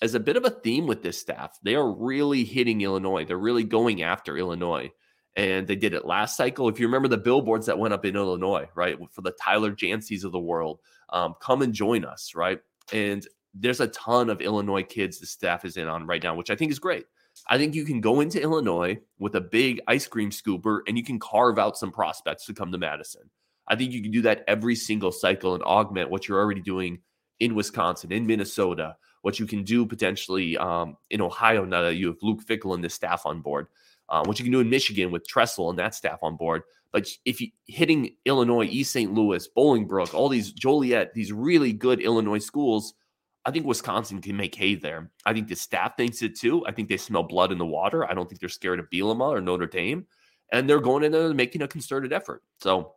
as 0.00 0.14
a 0.14 0.20
bit 0.20 0.36
of 0.36 0.44
a 0.44 0.50
theme 0.50 0.86
with 0.86 1.02
this 1.02 1.18
staff. 1.18 1.58
They 1.62 1.74
are 1.74 1.90
really 1.90 2.44
hitting 2.44 2.80
Illinois. 2.80 3.24
They're 3.24 3.38
really 3.38 3.64
going 3.64 4.02
after 4.02 4.36
Illinois. 4.36 4.90
And 5.36 5.66
they 5.66 5.76
did 5.76 5.94
it 5.94 6.04
last 6.04 6.36
cycle. 6.36 6.68
If 6.68 6.80
you 6.80 6.86
remember 6.86 7.08
the 7.08 7.16
billboards 7.16 7.66
that 7.66 7.78
went 7.78 7.94
up 7.94 8.04
in 8.04 8.16
Illinois, 8.16 8.68
right, 8.74 8.98
for 9.12 9.22
the 9.22 9.32
Tyler 9.32 9.72
Janceys 9.72 10.24
of 10.24 10.32
the 10.32 10.40
world, 10.40 10.80
um, 11.10 11.34
come 11.40 11.62
and 11.62 11.72
join 11.72 12.04
us, 12.04 12.32
right? 12.34 12.60
And 12.92 13.26
there's 13.54 13.80
a 13.80 13.88
ton 13.88 14.30
of 14.30 14.40
Illinois 14.40 14.82
kids 14.82 15.18
the 15.18 15.26
staff 15.26 15.64
is 15.64 15.76
in 15.76 15.88
on 15.88 16.06
right 16.06 16.22
now, 16.22 16.34
which 16.34 16.50
I 16.50 16.56
think 16.56 16.72
is 16.72 16.78
great. 16.78 17.06
I 17.48 17.56
think 17.56 17.74
you 17.74 17.84
can 17.84 18.00
go 18.00 18.20
into 18.20 18.42
Illinois 18.42 18.98
with 19.18 19.34
a 19.36 19.40
big 19.40 19.80
ice 19.86 20.06
cream 20.06 20.30
scooper 20.30 20.80
and 20.88 20.98
you 20.98 21.04
can 21.04 21.20
carve 21.20 21.58
out 21.58 21.78
some 21.78 21.92
prospects 21.92 22.46
to 22.46 22.54
come 22.54 22.72
to 22.72 22.78
Madison. 22.78 23.30
I 23.68 23.76
think 23.76 23.92
you 23.92 24.02
can 24.02 24.10
do 24.10 24.22
that 24.22 24.44
every 24.48 24.74
single 24.74 25.12
cycle 25.12 25.54
and 25.54 25.62
augment 25.62 26.10
what 26.10 26.26
you're 26.26 26.40
already 26.40 26.62
doing 26.62 27.00
in 27.38 27.54
Wisconsin, 27.54 28.10
in 28.10 28.26
Minnesota, 28.26 28.96
what 29.28 29.38
you 29.38 29.46
can 29.46 29.62
do 29.62 29.84
potentially 29.84 30.56
um, 30.56 30.96
in 31.10 31.20
Ohio 31.20 31.64
now 31.64 31.82
that 31.82 31.96
you 31.96 32.06
have 32.08 32.22
Luke 32.22 32.44
Fickell 32.44 32.74
and 32.74 32.82
this 32.82 32.94
staff 32.94 33.26
on 33.26 33.40
board, 33.42 33.66
uh, 34.08 34.22
what 34.24 34.38
you 34.38 34.44
can 34.44 34.52
do 34.52 34.60
in 34.60 34.70
Michigan 34.70 35.10
with 35.10 35.28
Tressel 35.28 35.70
and 35.70 35.78
that 35.78 35.94
staff 35.94 36.20
on 36.22 36.36
board. 36.36 36.62
But 36.92 37.08
if 37.24 37.40
you 37.40 37.48
hitting 37.66 38.16
Illinois, 38.24 38.64
East 38.64 38.92
St. 38.92 39.12
Louis, 39.12 39.46
Bolingbrook, 39.54 40.14
all 40.14 40.30
these 40.30 40.52
Joliet, 40.52 41.12
these 41.12 41.32
really 41.32 41.72
good 41.72 42.00
Illinois 42.00 42.44
schools– 42.44 42.94
I 43.48 43.50
think 43.50 43.64
Wisconsin 43.64 44.20
can 44.20 44.36
make 44.36 44.54
hay 44.54 44.74
there. 44.74 45.10
I 45.24 45.32
think 45.32 45.48
the 45.48 45.56
staff 45.56 45.96
thinks 45.96 46.20
it 46.20 46.36
too. 46.38 46.66
I 46.66 46.72
think 46.72 46.90
they 46.90 46.98
smell 46.98 47.22
blood 47.22 47.50
in 47.50 47.56
the 47.56 47.64
water. 47.64 48.04
I 48.04 48.12
don't 48.12 48.28
think 48.28 48.40
they're 48.40 48.48
scared 48.50 48.78
of 48.78 48.90
Bielema 48.90 49.26
or 49.26 49.40
Notre 49.40 49.66
Dame. 49.66 50.06
And 50.52 50.68
they're 50.68 50.82
going 50.82 51.02
in 51.02 51.12
there 51.12 51.32
making 51.32 51.62
a 51.62 51.68
concerted 51.68 52.12
effort. 52.12 52.42
So 52.60 52.92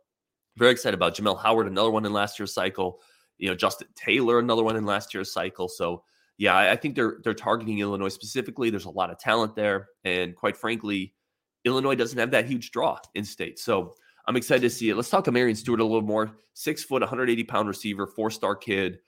very 0.58 0.70
excited 0.72 0.94
about 0.94 1.16
Jamel 1.16 1.40
Howard, 1.40 1.68
another 1.68 1.90
one 1.90 2.04
in 2.04 2.12
last 2.12 2.38
year's 2.38 2.52
cycle. 2.52 3.00
You 3.38 3.48
know, 3.48 3.54
Justin 3.54 3.88
Taylor, 3.94 4.40
another 4.40 4.62
one 4.62 4.76
in 4.76 4.84
last 4.84 5.14
year's 5.14 5.32
cycle. 5.32 5.68
So 5.68 6.04
yeah, 6.38 6.56
I, 6.56 6.76
think 6.76 6.94
they're 6.94 7.18
they're 7.22 7.34
targeting 7.34 7.78
Illinois 7.78 8.08
specifically. 8.08 8.70
There's 8.70 8.86
a 8.86 8.90
lot 8.90 9.10
of 9.10 9.18
talent 9.18 9.54
there. 9.54 9.88
And 10.04 10.34
quite 10.34 10.56
frankly, 10.56 11.14
Illinois 11.64 11.94
doesn't 11.94 12.18
have 12.18 12.30
that 12.32 12.46
huge 12.46 12.70
draw 12.70 12.98
in 13.14 13.24
state. 13.24 13.58
So 13.58 13.94
I'm 14.26 14.36
excited 14.36 14.62
to 14.62 14.70
see 14.70 14.88
it. 14.88 14.96
Let's 14.96 15.10
talk 15.10 15.24
to 15.24 15.32
Marion 15.32 15.56
Stewart 15.56 15.80
a 15.80 15.84
little 15.84 16.02
more. 16.02 16.32
Six 16.54 16.84
foot, 16.84 17.02
180 17.02 17.44
pound 17.44 17.68
receiver, 17.68 18.06
four 18.06 18.30
star 18.30 18.56
kid. 18.56 18.98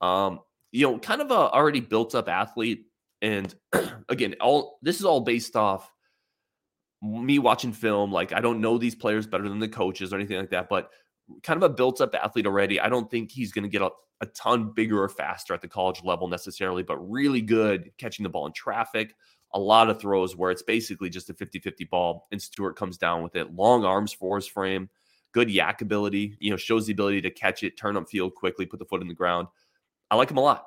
Um, 0.00 0.40
you 0.72 0.86
know, 0.86 0.98
kind 0.98 1.20
of 1.20 1.30
a 1.30 1.34
already 1.34 1.80
built 1.80 2.14
up 2.14 2.28
athlete. 2.28 2.86
And 3.22 3.54
again, 4.08 4.34
all 4.40 4.78
this 4.82 4.98
is 4.98 5.04
all 5.04 5.20
based 5.20 5.56
off 5.56 5.90
me 7.02 7.38
watching 7.38 7.72
film. 7.72 8.12
Like 8.12 8.32
I 8.32 8.40
don't 8.40 8.60
know 8.60 8.78
these 8.78 8.94
players 8.94 9.26
better 9.26 9.48
than 9.48 9.58
the 9.58 9.68
coaches 9.68 10.12
or 10.12 10.16
anything 10.16 10.38
like 10.38 10.50
that, 10.50 10.68
but 10.68 10.90
kind 11.42 11.56
of 11.56 11.62
a 11.62 11.74
built 11.74 12.00
up 12.00 12.14
athlete 12.14 12.46
already. 12.46 12.80
I 12.80 12.88
don't 12.88 13.10
think 13.10 13.30
he's 13.30 13.52
going 13.52 13.62
to 13.62 13.68
get 13.68 13.82
a, 13.82 13.90
a 14.20 14.26
ton 14.26 14.72
bigger 14.72 15.02
or 15.02 15.08
faster 15.08 15.54
at 15.54 15.62
the 15.62 15.68
college 15.68 16.02
level 16.04 16.28
necessarily, 16.28 16.82
but 16.82 16.98
really 16.98 17.40
good 17.40 17.90
catching 17.98 18.22
the 18.22 18.28
ball 18.28 18.46
in 18.46 18.52
traffic. 18.52 19.14
A 19.54 19.58
lot 19.58 19.88
of 19.88 20.00
throws 20.00 20.36
where 20.36 20.50
it's 20.50 20.62
basically 20.62 21.08
just 21.08 21.30
a 21.30 21.34
50 21.34 21.60
50 21.60 21.84
ball, 21.84 22.26
and 22.32 22.42
Stewart 22.42 22.76
comes 22.76 22.98
down 22.98 23.22
with 23.22 23.36
it. 23.36 23.54
Long 23.54 23.84
arms 23.84 24.12
for 24.12 24.36
his 24.36 24.46
frame, 24.46 24.88
good 25.32 25.48
YAC 25.48 25.80
ability, 25.80 26.36
you 26.40 26.50
know, 26.50 26.56
shows 26.56 26.86
the 26.86 26.92
ability 26.92 27.20
to 27.22 27.30
catch 27.30 27.62
it, 27.62 27.76
turn 27.76 27.96
up 27.96 28.08
field 28.08 28.34
quickly, 28.34 28.66
put 28.66 28.78
the 28.78 28.84
foot 28.84 29.02
in 29.02 29.08
the 29.08 29.14
ground. 29.14 29.46
I 30.10 30.16
like 30.16 30.30
him 30.30 30.38
a 30.38 30.42
lot. 30.42 30.66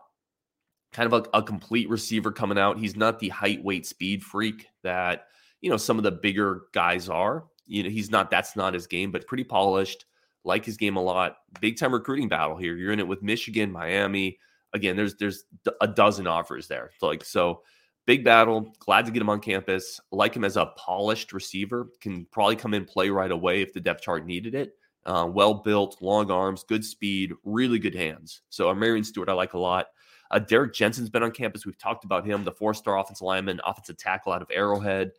Kind 0.93 1.11
of 1.11 1.25
a, 1.33 1.37
a 1.37 1.43
complete 1.43 1.89
receiver 1.89 2.31
coming 2.31 2.57
out. 2.57 2.79
He's 2.79 2.95
not 2.95 3.19
the 3.19 3.29
height, 3.29 3.63
weight, 3.63 3.85
speed 3.85 4.23
freak 4.23 4.67
that, 4.83 5.25
you 5.61 5.69
know, 5.69 5.77
some 5.77 5.97
of 5.97 6.03
the 6.03 6.11
bigger 6.11 6.63
guys 6.73 7.09
are. 7.09 7.45
You 7.65 7.83
know, 7.83 7.89
he's 7.89 8.09
not, 8.09 8.31
that's 8.31 8.55
not 8.55 8.73
his 8.73 8.87
game, 8.87 9.11
but 9.11 9.27
pretty 9.27 9.43
polished 9.43 10.05
like 10.47 10.65
his 10.65 10.77
game 10.77 10.95
a 10.95 11.01
lot. 11.01 11.37
Big 11.61 11.77
time 11.77 11.93
recruiting 11.93 12.29
battle 12.29 12.57
here. 12.57 12.75
You're 12.75 12.93
in 12.93 12.99
it 12.99 13.07
with 13.07 13.21
Michigan, 13.21 13.71
Miami. 13.71 14.39
Again, 14.73 14.95
there's 14.95 15.15
there's 15.15 15.43
a 15.81 15.87
dozen 15.87 16.25
offers 16.25 16.67
there. 16.67 16.91
Like 17.01 17.23
so, 17.23 17.61
big 18.05 18.23
battle. 18.23 18.73
Glad 18.79 19.05
to 19.05 19.11
get 19.11 19.21
him 19.21 19.29
on 19.29 19.41
campus. 19.41 19.99
Like 20.11 20.35
him 20.35 20.43
as 20.43 20.57
a 20.57 20.67
polished 20.77 21.33
receiver. 21.33 21.89
Can 22.01 22.25
probably 22.31 22.55
come 22.55 22.73
in 22.73 22.85
play 22.85 23.09
right 23.09 23.31
away 23.31 23.61
if 23.61 23.73
the 23.73 23.79
depth 23.79 24.01
chart 24.01 24.25
needed 24.25 24.55
it. 24.55 24.73
Uh, 25.05 25.25
well 25.25 25.53
built, 25.53 26.01
long 26.01 26.29
arms, 26.31 26.65
good 26.67 26.83
speed, 26.83 27.33
really 27.45 27.79
good 27.79 27.95
hands. 27.95 28.41
So 28.49 28.73
Marion 28.73 29.05
Stewart, 29.05 29.29
I 29.29 29.33
like 29.33 29.53
a 29.53 29.59
lot. 29.59 29.87
Uh, 30.31 30.39
Derek 30.39 30.73
Jensen's 30.73 31.09
been 31.09 31.23
on 31.23 31.31
campus. 31.31 31.65
We've 31.65 31.77
talked 31.77 32.03
about 32.03 32.25
him, 32.25 32.43
the 32.43 32.51
four-star 32.51 32.97
offensive 32.99 33.25
lineman, 33.25 33.61
offensive 33.65 33.97
tackle 33.97 34.33
out 34.33 34.41
of 34.41 34.51
Arrowhead. 34.51 35.11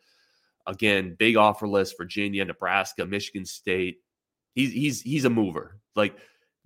Again, 0.66 1.16
big 1.18 1.36
offer 1.36 1.66
list: 1.66 1.96
Virginia, 1.96 2.44
Nebraska, 2.44 3.06
Michigan 3.06 3.46
State. 3.46 4.00
He's 4.58 4.72
he's 4.72 5.02
he's 5.02 5.24
a 5.24 5.30
mover. 5.30 5.78
Like 5.94 6.16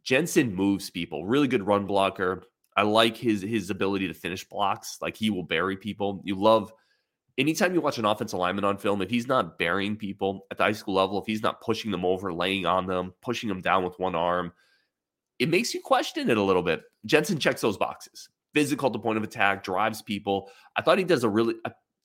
Jensen 0.02 0.54
moves 0.54 0.88
people. 0.88 1.26
Really 1.26 1.46
good 1.46 1.66
run 1.66 1.84
blocker. 1.84 2.42
I 2.75 2.82
like 2.84 3.18
his 3.18 3.42
his 3.42 3.68
ability 3.68 4.08
to 4.08 4.14
finish 4.14 4.49
blocks. 4.49 4.96
Like 5.02 5.14
he 5.14 5.28
will 5.28 5.42
bury 5.42 5.76
people. 5.76 6.22
You 6.25 6.37
love 6.37 6.72
anytime 7.37 7.75
you 7.75 7.82
watch 7.82 7.99
an 7.99 8.06
offensive 8.06 8.38
lineman 8.38 8.64
on 8.64 8.78
film, 8.78 9.02
if 9.02 9.11
he's 9.11 9.26
not 9.26 9.58
burying 9.58 9.96
people 9.96 10.46
at 10.50 10.56
the 10.56 10.64
high 10.64 10.72
school 10.72 10.94
level, 10.94 11.20
if 11.20 11.26
he's 11.26 11.42
not 11.42 11.61
pushing 11.61 11.90
them 11.90 12.06
over, 12.06 12.32
laying 12.32 12.64
on 12.64 12.87
them, 12.87 13.12
pushing 13.20 13.50
them 13.50 13.61
down 13.61 13.84
with 13.84 13.99
one 13.99 14.14
arm, 14.14 14.54
it 15.38 15.50
makes 15.50 15.75
you 15.75 15.82
question 15.82 16.30
it 16.30 16.38
a 16.38 16.42
little 16.42 16.62
bit. 16.62 16.84
Jensen 17.04 17.38
checks 17.38 17.61
those 17.61 17.76
boxes. 17.76 18.30
Physical 18.54 18.88
the 18.88 18.99
point 18.99 19.18
of 19.18 19.22
attack, 19.22 19.64
drives 19.64 20.00
people. 20.00 20.50
I 20.76 20.80
thought 20.80 20.96
he 20.96 21.04
does 21.04 21.25
a 21.25 21.28
really 21.28 21.56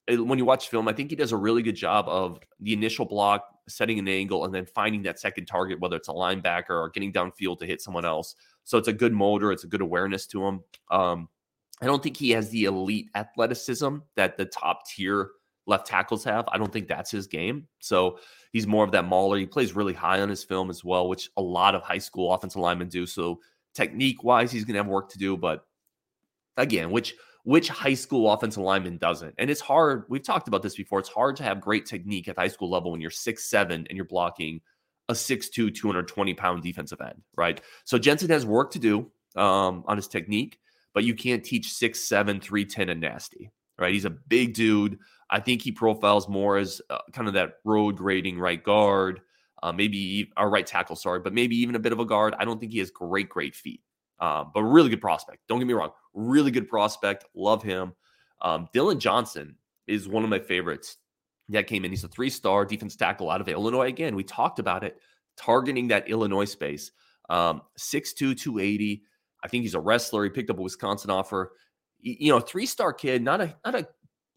when 0.07 0.39
you 0.39 0.45
watch 0.45 0.69
film, 0.69 0.87
I 0.87 0.93
think 0.93 1.09
he 1.09 1.15
does 1.15 1.31
a 1.31 1.37
really 1.37 1.61
good 1.61 1.75
job 1.75 2.07
of 2.07 2.39
the 2.59 2.73
initial 2.73 3.05
block, 3.05 3.45
setting 3.67 3.99
an 3.99 4.07
angle, 4.07 4.45
and 4.45 4.53
then 4.53 4.65
finding 4.65 5.03
that 5.03 5.19
second 5.19 5.45
target, 5.45 5.79
whether 5.79 5.97
it's 5.97 6.07
a 6.07 6.13
linebacker 6.13 6.69
or 6.69 6.89
getting 6.89 7.11
downfield 7.11 7.59
to 7.59 7.65
hit 7.65 7.81
someone 7.81 8.05
else. 8.05 8.35
So 8.63 8.77
it's 8.77 8.87
a 8.87 8.93
good 8.93 9.13
motor, 9.13 9.51
it's 9.51 9.65
a 9.65 9.67
good 9.67 9.81
awareness 9.81 10.25
to 10.27 10.45
him. 10.45 10.63
Um, 10.89 11.29
I 11.81 11.85
don't 11.85 12.01
think 12.01 12.17
he 12.17 12.31
has 12.31 12.49
the 12.49 12.65
elite 12.65 13.09
athleticism 13.15 13.97
that 14.15 14.37
the 14.37 14.45
top 14.45 14.87
tier 14.87 15.31
left 15.67 15.85
tackles 15.85 16.23
have. 16.23 16.45
I 16.51 16.57
don't 16.57 16.71
think 16.71 16.87
that's 16.87 17.11
his 17.11 17.27
game. 17.27 17.67
So 17.79 18.19
he's 18.53 18.65
more 18.65 18.83
of 18.83 18.91
that 18.93 19.05
mauler. 19.05 19.37
He 19.37 19.45
plays 19.45 19.75
really 19.75 19.93
high 19.93 20.21
on 20.21 20.29
his 20.29 20.43
film 20.43 20.69
as 20.69 20.83
well, 20.83 21.09
which 21.09 21.29
a 21.37 21.41
lot 21.41 21.75
of 21.75 21.83
high 21.83 21.97
school 21.97 22.33
offensive 22.33 22.61
linemen 22.61 22.87
do. 22.87 23.05
So 23.05 23.39
technique 23.75 24.23
wise, 24.23 24.51
he's 24.51 24.63
going 24.63 24.73
to 24.73 24.79
have 24.79 24.87
work 24.87 25.09
to 25.09 25.19
do. 25.19 25.37
But 25.37 25.65
again, 26.55 26.89
which 26.89 27.15
which 27.47 27.69
high 27.69 27.93
school 27.93 28.29
offensive 28.29 28.61
lineman 28.61 28.97
doesn't? 28.97 29.33
And 29.37 29.49
it's 29.49 29.61
hard. 29.61 30.03
We've 30.09 30.21
talked 30.21 30.49
about 30.49 30.61
this 30.63 30.75
before. 30.75 30.99
It's 30.99 31.07
hard 31.07 31.37
to 31.37 31.43
have 31.43 31.61
great 31.61 31.85
technique 31.85 32.27
at 32.27 32.35
the 32.35 32.41
high 32.41 32.49
school 32.49 32.69
level 32.69 32.91
when 32.91 32.99
you're 32.99 33.09
six 33.09 33.45
seven 33.49 33.87
and 33.87 33.95
you're 33.95 34.03
blocking 34.03 34.59
a 35.07 35.13
6'2, 35.13 35.73
220 35.73 36.33
pound 36.33 36.61
defensive 36.61 36.99
end, 36.99 37.21
right? 37.37 37.61
So 37.85 37.97
Jensen 37.97 38.29
has 38.31 38.45
work 38.45 38.71
to 38.71 38.79
do 38.79 39.09
um, 39.37 39.85
on 39.87 39.95
his 39.95 40.09
technique, 40.09 40.59
but 40.93 41.05
you 41.05 41.15
can't 41.15 41.41
teach 41.41 41.69
6'7, 41.69 42.41
310 42.41 42.89
and 42.89 42.99
nasty, 42.99 43.49
right? 43.79 43.93
He's 43.93 44.03
a 44.03 44.09
big 44.09 44.53
dude. 44.53 44.99
I 45.31 45.39
think 45.39 45.61
he 45.61 45.71
profiles 45.71 46.27
more 46.27 46.57
as 46.57 46.81
uh, 46.89 46.97
kind 47.13 47.29
of 47.29 47.35
that 47.35 47.59
road 47.63 47.95
grading 47.95 48.39
right 48.39 48.61
guard, 48.61 49.21
uh, 49.63 49.71
maybe 49.71 50.33
a 50.35 50.45
right 50.45 50.67
tackle, 50.67 50.97
sorry, 50.97 51.21
but 51.21 51.33
maybe 51.33 51.55
even 51.55 51.75
a 51.75 51.79
bit 51.79 51.93
of 51.93 52.01
a 52.01 52.05
guard. 52.05 52.35
I 52.37 52.43
don't 52.43 52.59
think 52.59 52.73
he 52.73 52.79
has 52.79 52.91
great, 52.91 53.29
great 53.29 53.55
feet. 53.55 53.79
Um, 54.19 54.51
but 54.53 54.63
really 54.63 54.89
good 54.89 55.01
prospect. 55.01 55.39
Don't 55.47 55.59
get 55.59 55.67
me 55.67 55.73
wrong. 55.73 55.91
Really 56.17 56.49
good 56.49 56.67
prospect. 56.67 57.25
Love 57.35 57.61
him. 57.61 57.93
Um, 58.41 58.67
Dillon 58.73 58.99
Johnson 58.99 59.55
is 59.85 60.09
one 60.09 60.23
of 60.23 60.31
my 60.31 60.39
favorites 60.39 60.97
that 61.49 61.67
came 61.67 61.85
in. 61.85 61.91
He's 61.91 62.03
a 62.03 62.07
three 62.07 62.31
star 62.31 62.65
defense 62.65 62.95
tackle 62.95 63.29
out 63.29 63.39
of 63.39 63.47
Illinois. 63.47 63.87
Again, 63.87 64.15
we 64.15 64.23
talked 64.23 64.57
about 64.57 64.83
it, 64.83 64.97
targeting 65.37 65.89
that 65.89 66.09
Illinois 66.09 66.45
space. 66.45 66.91
Um, 67.29 67.61
6'2, 67.77 68.35
280. 68.35 69.03
I 69.43 69.47
think 69.47 69.61
he's 69.61 69.75
a 69.75 69.79
wrestler. 69.79 70.23
He 70.23 70.31
picked 70.31 70.49
up 70.49 70.57
a 70.57 70.61
Wisconsin 70.63 71.11
offer. 71.11 71.51
You 71.99 72.31
know, 72.31 72.39
three 72.39 72.65
star 72.65 72.93
kid, 72.93 73.21
not 73.21 73.39
a 73.39 73.55
not 73.63 73.75
a 73.75 73.87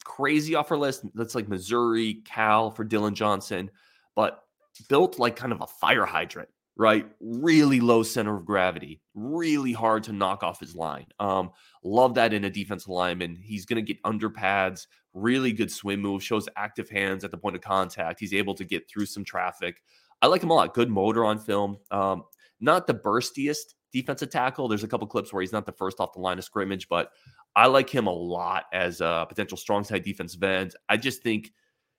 crazy 0.04 0.54
offer 0.54 0.76
list. 0.76 1.06
That's 1.14 1.34
like 1.34 1.48
Missouri, 1.48 2.22
Cal 2.26 2.70
for 2.70 2.84
Dylan 2.84 3.14
Johnson, 3.14 3.70
but 4.14 4.42
built 4.90 5.18
like 5.18 5.34
kind 5.34 5.52
of 5.52 5.62
a 5.62 5.66
fire 5.66 6.04
hydrant 6.04 6.50
right? 6.80 7.06
Really 7.20 7.78
low 7.78 8.02
center 8.02 8.34
of 8.34 8.46
gravity, 8.46 9.02
really 9.12 9.74
hard 9.74 10.02
to 10.04 10.14
knock 10.14 10.42
off 10.42 10.58
his 10.58 10.74
line. 10.74 11.04
Um, 11.20 11.50
love 11.84 12.14
that 12.14 12.32
in 12.32 12.44
a 12.44 12.50
defensive 12.50 12.88
lineman. 12.88 13.36
He's 13.36 13.66
going 13.66 13.84
to 13.84 13.86
get 13.86 14.00
under 14.02 14.30
pads, 14.30 14.88
really 15.12 15.52
good 15.52 15.70
swim 15.70 16.00
move, 16.00 16.24
shows 16.24 16.48
active 16.56 16.88
hands 16.88 17.22
at 17.22 17.32
the 17.32 17.36
point 17.36 17.54
of 17.54 17.60
contact. 17.60 18.18
He's 18.18 18.32
able 18.32 18.54
to 18.54 18.64
get 18.64 18.88
through 18.88 19.04
some 19.04 19.24
traffic. 19.24 19.82
I 20.22 20.26
like 20.28 20.42
him 20.42 20.48
a 20.48 20.54
lot. 20.54 20.72
Good 20.72 20.88
motor 20.88 21.22
on 21.22 21.38
film. 21.38 21.76
Um, 21.90 22.22
not 22.60 22.86
the 22.86 22.94
burstiest 22.94 23.74
defensive 23.92 24.30
tackle. 24.30 24.66
There's 24.66 24.82
a 24.82 24.88
couple 24.88 25.06
clips 25.06 25.34
where 25.34 25.42
he's 25.42 25.52
not 25.52 25.66
the 25.66 25.72
first 25.72 26.00
off 26.00 26.14
the 26.14 26.20
line 26.20 26.38
of 26.38 26.44
scrimmage, 26.44 26.88
but 26.88 27.10
I 27.54 27.66
like 27.66 27.90
him 27.90 28.06
a 28.06 28.10
lot 28.10 28.64
as 28.72 29.02
a 29.02 29.26
potential 29.28 29.58
strong 29.58 29.84
side 29.84 30.02
defensive 30.02 30.42
end. 30.42 30.74
I 30.88 30.96
just 30.96 31.22
think, 31.22 31.52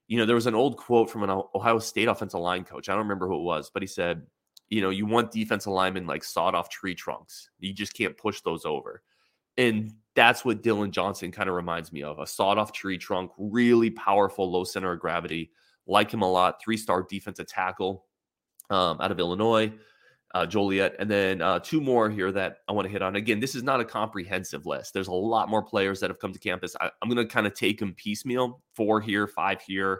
you 0.07 0.17
know, 0.17 0.25
there 0.25 0.33
was 0.33 0.47
an 0.47 0.55
old 0.55 0.77
quote 0.77 1.07
from 1.07 1.21
an 1.21 1.43
Ohio 1.53 1.77
State 1.77 2.07
offensive 2.07 2.39
line 2.39 2.63
coach. 2.63 2.89
I 2.89 2.93
don't 2.93 3.03
remember 3.03 3.27
who 3.27 3.35
it 3.35 3.43
was, 3.43 3.69
but 3.71 3.83
he 3.83 3.87
said, 3.87 4.23
you 4.71 4.81
know, 4.81 4.89
you 4.89 5.05
want 5.05 5.31
defensive 5.31 5.73
linemen 5.73 6.07
like 6.07 6.23
sawed 6.23 6.55
off 6.55 6.69
tree 6.69 6.95
trunks. 6.95 7.49
You 7.59 7.73
just 7.73 7.93
can't 7.93 8.17
push 8.17 8.39
those 8.41 8.65
over. 8.65 9.03
And 9.57 9.91
that's 10.15 10.45
what 10.45 10.63
Dylan 10.63 10.91
Johnson 10.91 11.29
kind 11.29 11.49
of 11.49 11.55
reminds 11.55 11.91
me 11.91 12.03
of 12.03 12.19
a 12.19 12.25
sawed 12.25 12.57
off 12.57 12.71
tree 12.71 12.97
trunk, 12.97 13.31
really 13.37 13.89
powerful, 13.89 14.49
low 14.49 14.63
center 14.63 14.93
of 14.93 15.01
gravity. 15.01 15.51
Like 15.87 16.11
him 16.11 16.21
a 16.21 16.31
lot. 16.31 16.61
Three 16.63 16.77
star 16.77 17.05
defensive 17.07 17.47
tackle 17.47 18.05
um, 18.69 18.97
out 19.01 19.11
of 19.11 19.19
Illinois, 19.19 19.73
uh, 20.33 20.45
Joliet. 20.45 20.95
And 20.99 21.11
then 21.11 21.41
uh, 21.41 21.59
two 21.59 21.81
more 21.81 22.09
here 22.09 22.31
that 22.31 22.59
I 22.69 22.71
want 22.71 22.85
to 22.85 22.91
hit 22.91 23.01
on. 23.01 23.17
Again, 23.17 23.41
this 23.41 23.55
is 23.55 23.63
not 23.63 23.81
a 23.81 23.85
comprehensive 23.85 24.65
list. 24.65 24.93
There's 24.93 25.09
a 25.09 25.13
lot 25.13 25.49
more 25.49 25.61
players 25.61 25.99
that 25.99 26.09
have 26.09 26.19
come 26.19 26.31
to 26.31 26.39
campus. 26.39 26.77
I, 26.79 26.89
I'm 27.01 27.09
going 27.09 27.27
to 27.27 27.31
kind 27.31 27.45
of 27.45 27.53
take 27.55 27.77
them 27.77 27.93
piecemeal 27.95 28.61
four 28.73 29.01
here, 29.01 29.27
five 29.27 29.61
here 29.61 29.99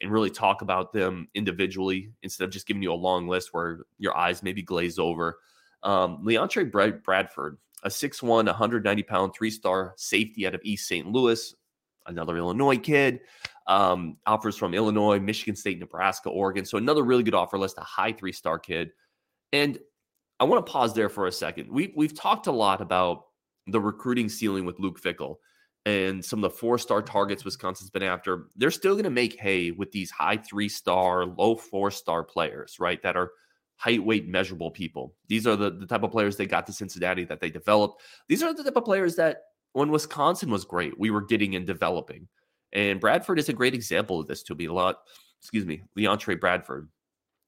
and 0.00 0.10
really 0.10 0.30
talk 0.30 0.62
about 0.62 0.92
them 0.92 1.28
individually 1.34 2.10
instead 2.22 2.44
of 2.44 2.50
just 2.50 2.66
giving 2.66 2.82
you 2.82 2.92
a 2.92 2.94
long 2.94 3.28
list 3.28 3.52
where 3.52 3.80
your 3.98 4.16
eyes 4.16 4.42
maybe 4.42 4.62
glaze 4.62 4.98
over. 4.98 5.38
Um, 5.82 6.20
Leontre 6.22 6.64
Brad- 6.64 7.02
Bradford, 7.02 7.58
a 7.82 7.88
6'1, 7.88 8.46
190 8.46 9.02
pound, 9.02 9.32
three 9.34 9.50
star 9.50 9.94
safety 9.96 10.46
out 10.46 10.54
of 10.54 10.60
East 10.64 10.86
St. 10.88 11.06
Louis, 11.06 11.54
another 12.06 12.36
Illinois 12.36 12.78
kid. 12.78 13.20
Um, 13.66 14.16
offers 14.26 14.56
from 14.56 14.74
Illinois, 14.74 15.20
Michigan 15.20 15.54
State, 15.54 15.78
Nebraska, 15.78 16.28
Oregon. 16.28 16.64
So 16.64 16.76
another 16.76 17.04
really 17.04 17.22
good 17.22 17.34
offer 17.34 17.58
list, 17.58 17.78
a 17.78 17.82
high 17.82 18.12
three 18.12 18.32
star 18.32 18.58
kid. 18.58 18.90
And 19.52 19.78
I 20.40 20.44
want 20.44 20.64
to 20.64 20.72
pause 20.72 20.94
there 20.94 21.08
for 21.08 21.26
a 21.26 21.32
second. 21.32 21.70
We, 21.70 21.92
we've 21.94 22.14
talked 22.14 22.46
a 22.46 22.52
lot 22.52 22.80
about 22.80 23.26
the 23.66 23.80
recruiting 23.80 24.28
ceiling 24.28 24.64
with 24.64 24.78
Luke 24.80 25.00
Fickell 25.00 25.36
and 25.86 26.24
some 26.24 26.42
of 26.44 26.50
the 26.50 26.56
four 26.56 26.78
star 26.78 27.02
targets 27.02 27.44
Wisconsin's 27.44 27.90
been 27.90 28.02
after, 28.02 28.46
they're 28.56 28.70
still 28.70 28.94
going 28.94 29.04
to 29.04 29.10
make 29.10 29.38
hay 29.40 29.70
with 29.70 29.92
these 29.92 30.10
high 30.10 30.36
three 30.36 30.68
star, 30.68 31.24
low 31.24 31.56
four 31.56 31.90
star 31.90 32.22
players, 32.22 32.76
right? 32.78 33.02
That 33.02 33.16
are 33.16 33.32
height, 33.76 34.04
weight, 34.04 34.28
measurable 34.28 34.70
people. 34.70 35.14
These 35.28 35.46
are 35.46 35.56
the, 35.56 35.70
the 35.70 35.86
type 35.86 36.02
of 36.02 36.10
players 36.10 36.36
they 36.36 36.46
got 36.46 36.66
to 36.66 36.72
Cincinnati 36.72 37.24
that 37.24 37.40
they 37.40 37.48
developed. 37.48 38.02
These 38.28 38.42
are 38.42 38.52
the 38.52 38.62
type 38.62 38.76
of 38.76 38.84
players 38.84 39.16
that 39.16 39.44
when 39.72 39.90
Wisconsin 39.90 40.50
was 40.50 40.64
great, 40.64 40.98
we 40.98 41.10
were 41.10 41.22
getting 41.22 41.54
and 41.54 41.66
developing. 41.66 42.28
And 42.72 43.00
Bradford 43.00 43.38
is 43.38 43.48
a 43.48 43.54
great 43.54 43.74
example 43.74 44.20
of 44.20 44.26
this 44.26 44.42
to 44.44 44.54
be 44.54 44.66
a 44.66 44.72
lot, 44.72 44.98
excuse 45.40 45.64
me, 45.64 45.82
Leontre 45.96 46.36
Bradford. 46.36 46.88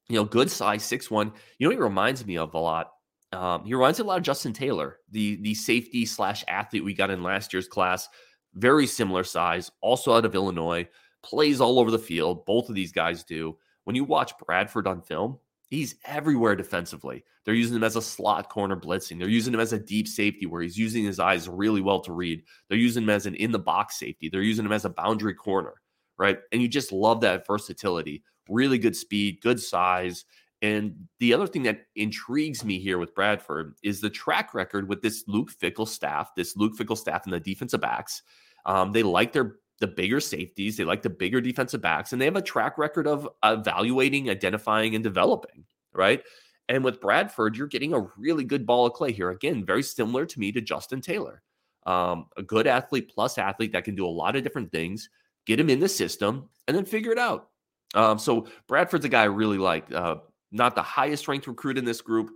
You 0.09 0.15
know, 0.15 0.25
good 0.25 0.49
size, 0.49 0.83
six 0.83 1.09
one. 1.09 1.33
You 1.59 1.67
know, 1.67 1.71
he 1.71 1.77
reminds 1.77 2.25
me 2.25 2.37
of 2.37 2.53
a 2.55 2.59
lot. 2.59 2.91
Um, 3.33 3.65
he 3.65 3.73
reminds 3.73 3.99
me 3.99 4.03
a 4.03 4.07
lot 4.07 4.17
of 4.17 4.23
Justin 4.23 4.53
Taylor, 4.53 4.99
the 5.11 5.37
the 5.41 5.53
safety 5.53 6.05
slash 6.05 6.43
athlete 6.47 6.83
we 6.83 6.93
got 6.93 7.09
in 7.09 7.23
last 7.23 7.53
year's 7.53 7.67
class. 7.67 8.07
Very 8.53 8.85
similar 8.85 9.23
size, 9.23 9.71
also 9.81 10.13
out 10.13 10.25
of 10.25 10.35
Illinois, 10.35 10.87
plays 11.23 11.59
all 11.59 11.79
over 11.79 11.89
the 11.89 11.99
field. 11.99 12.45
Both 12.45 12.69
of 12.69 12.75
these 12.75 12.91
guys 12.91 13.23
do. 13.23 13.57
When 13.85 13.95
you 13.95 14.03
watch 14.03 14.33
Bradford 14.37 14.87
on 14.87 15.01
film, 15.01 15.39
He's 15.73 15.95
everywhere 16.05 16.55
defensively. 16.55 17.23
They're 17.43 17.55
using 17.55 17.75
him 17.75 17.83
as 17.83 17.95
a 17.95 18.01
slot 18.01 18.47
corner 18.47 18.75
blitzing. 18.75 19.17
They're 19.17 19.27
using 19.27 19.55
him 19.55 19.59
as 19.59 19.73
a 19.73 19.79
deep 19.79 20.07
safety 20.07 20.45
where 20.45 20.61
he's 20.61 20.77
using 20.77 21.03
his 21.03 21.19
eyes 21.19 21.49
really 21.49 21.81
well 21.81 21.99
to 22.01 22.13
read. 22.13 22.43
They're 22.69 22.77
using 22.77 23.01
him 23.01 23.09
as 23.09 23.25
an 23.25 23.33
in 23.33 23.51
the 23.51 23.57
box 23.57 23.97
safety. 23.97 24.29
They're 24.29 24.43
using 24.43 24.65
him 24.65 24.71
as 24.71 24.85
a 24.85 24.91
boundary 24.91 25.33
corner, 25.33 25.81
right? 26.19 26.37
And 26.51 26.61
you 26.61 26.67
just 26.67 26.91
love 26.91 27.21
that 27.21 27.47
versatility. 27.47 28.21
Really 28.47 28.77
good 28.77 28.95
speed, 28.95 29.41
good 29.41 29.59
size. 29.59 30.25
And 30.63 30.95
the 31.19 31.33
other 31.33 31.45
thing 31.45 31.63
that 31.63 31.81
intrigues 31.95 32.63
me 32.63 32.79
here 32.79 32.97
with 32.97 33.13
Bradford 33.13 33.75
is 33.83 33.99
the 33.99 34.09
track 34.09 34.53
record 34.53 34.87
with 34.87 35.01
this 35.01 35.25
Luke 35.27 35.51
Fickell 35.51 35.87
staff, 35.87 36.33
this 36.35 36.55
Luke 36.55 36.77
Fickell 36.77 36.97
staff 36.97 37.25
and 37.25 37.33
the 37.33 37.39
defensive 37.39 37.81
backs. 37.81 38.23
Um, 38.65 38.93
they 38.93 39.03
like 39.03 39.33
their 39.33 39.57
the 39.79 39.87
bigger 39.87 40.21
safeties. 40.21 40.77
They 40.77 40.85
like 40.85 41.01
the 41.01 41.09
bigger 41.09 41.41
defensive 41.41 41.81
backs, 41.81 42.13
and 42.13 42.21
they 42.21 42.25
have 42.25 42.37
a 42.37 42.41
track 42.41 42.77
record 42.77 43.07
of 43.07 43.27
evaluating, 43.43 44.29
identifying, 44.29 44.95
and 44.95 45.03
developing, 45.03 45.65
right? 45.91 46.23
And 46.69 46.85
with 46.85 47.01
Bradford, 47.01 47.57
you're 47.57 47.67
getting 47.67 47.93
a 47.93 48.07
really 48.17 48.45
good 48.45 48.65
ball 48.65 48.85
of 48.85 48.93
clay 48.93 49.11
here. 49.11 49.31
Again, 49.31 49.65
very 49.65 49.83
similar 49.83 50.25
to 50.25 50.39
me 50.39 50.53
to 50.53 50.61
Justin 50.61 51.01
Taylor. 51.01 51.43
Um, 51.85 52.27
a 52.37 52.41
good 52.41 52.67
athlete 52.67 53.11
plus 53.13 53.37
athlete 53.37 53.73
that 53.73 53.83
can 53.83 53.95
do 53.95 54.05
a 54.05 54.07
lot 54.07 54.37
of 54.37 54.43
different 54.43 54.71
things, 54.71 55.09
get 55.45 55.59
him 55.59 55.69
in 55.69 55.81
the 55.81 55.89
system, 55.89 56.49
and 56.69 56.77
then 56.77 56.85
figure 56.85 57.11
it 57.11 57.19
out. 57.19 57.49
Um, 57.93 58.17
so 58.17 58.47
Bradford's 58.69 59.03
a 59.03 59.09
guy 59.09 59.23
I 59.23 59.25
really 59.25 59.57
like. 59.57 59.91
Uh, 59.91 60.15
not 60.53 60.75
the 60.75 60.83
highest 60.83 61.27
ranked 61.27 61.47
recruit 61.47 61.77
in 61.77 61.83
this 61.83 62.01
group, 62.01 62.29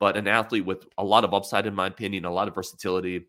but 0.00 0.16
an 0.16 0.28
athlete 0.28 0.64
with 0.64 0.86
a 0.98 1.04
lot 1.04 1.24
of 1.24 1.34
upside, 1.34 1.66
in 1.66 1.74
my 1.74 1.88
opinion, 1.88 2.24
a 2.24 2.30
lot 2.30 2.48
of 2.48 2.54
versatility. 2.54 3.26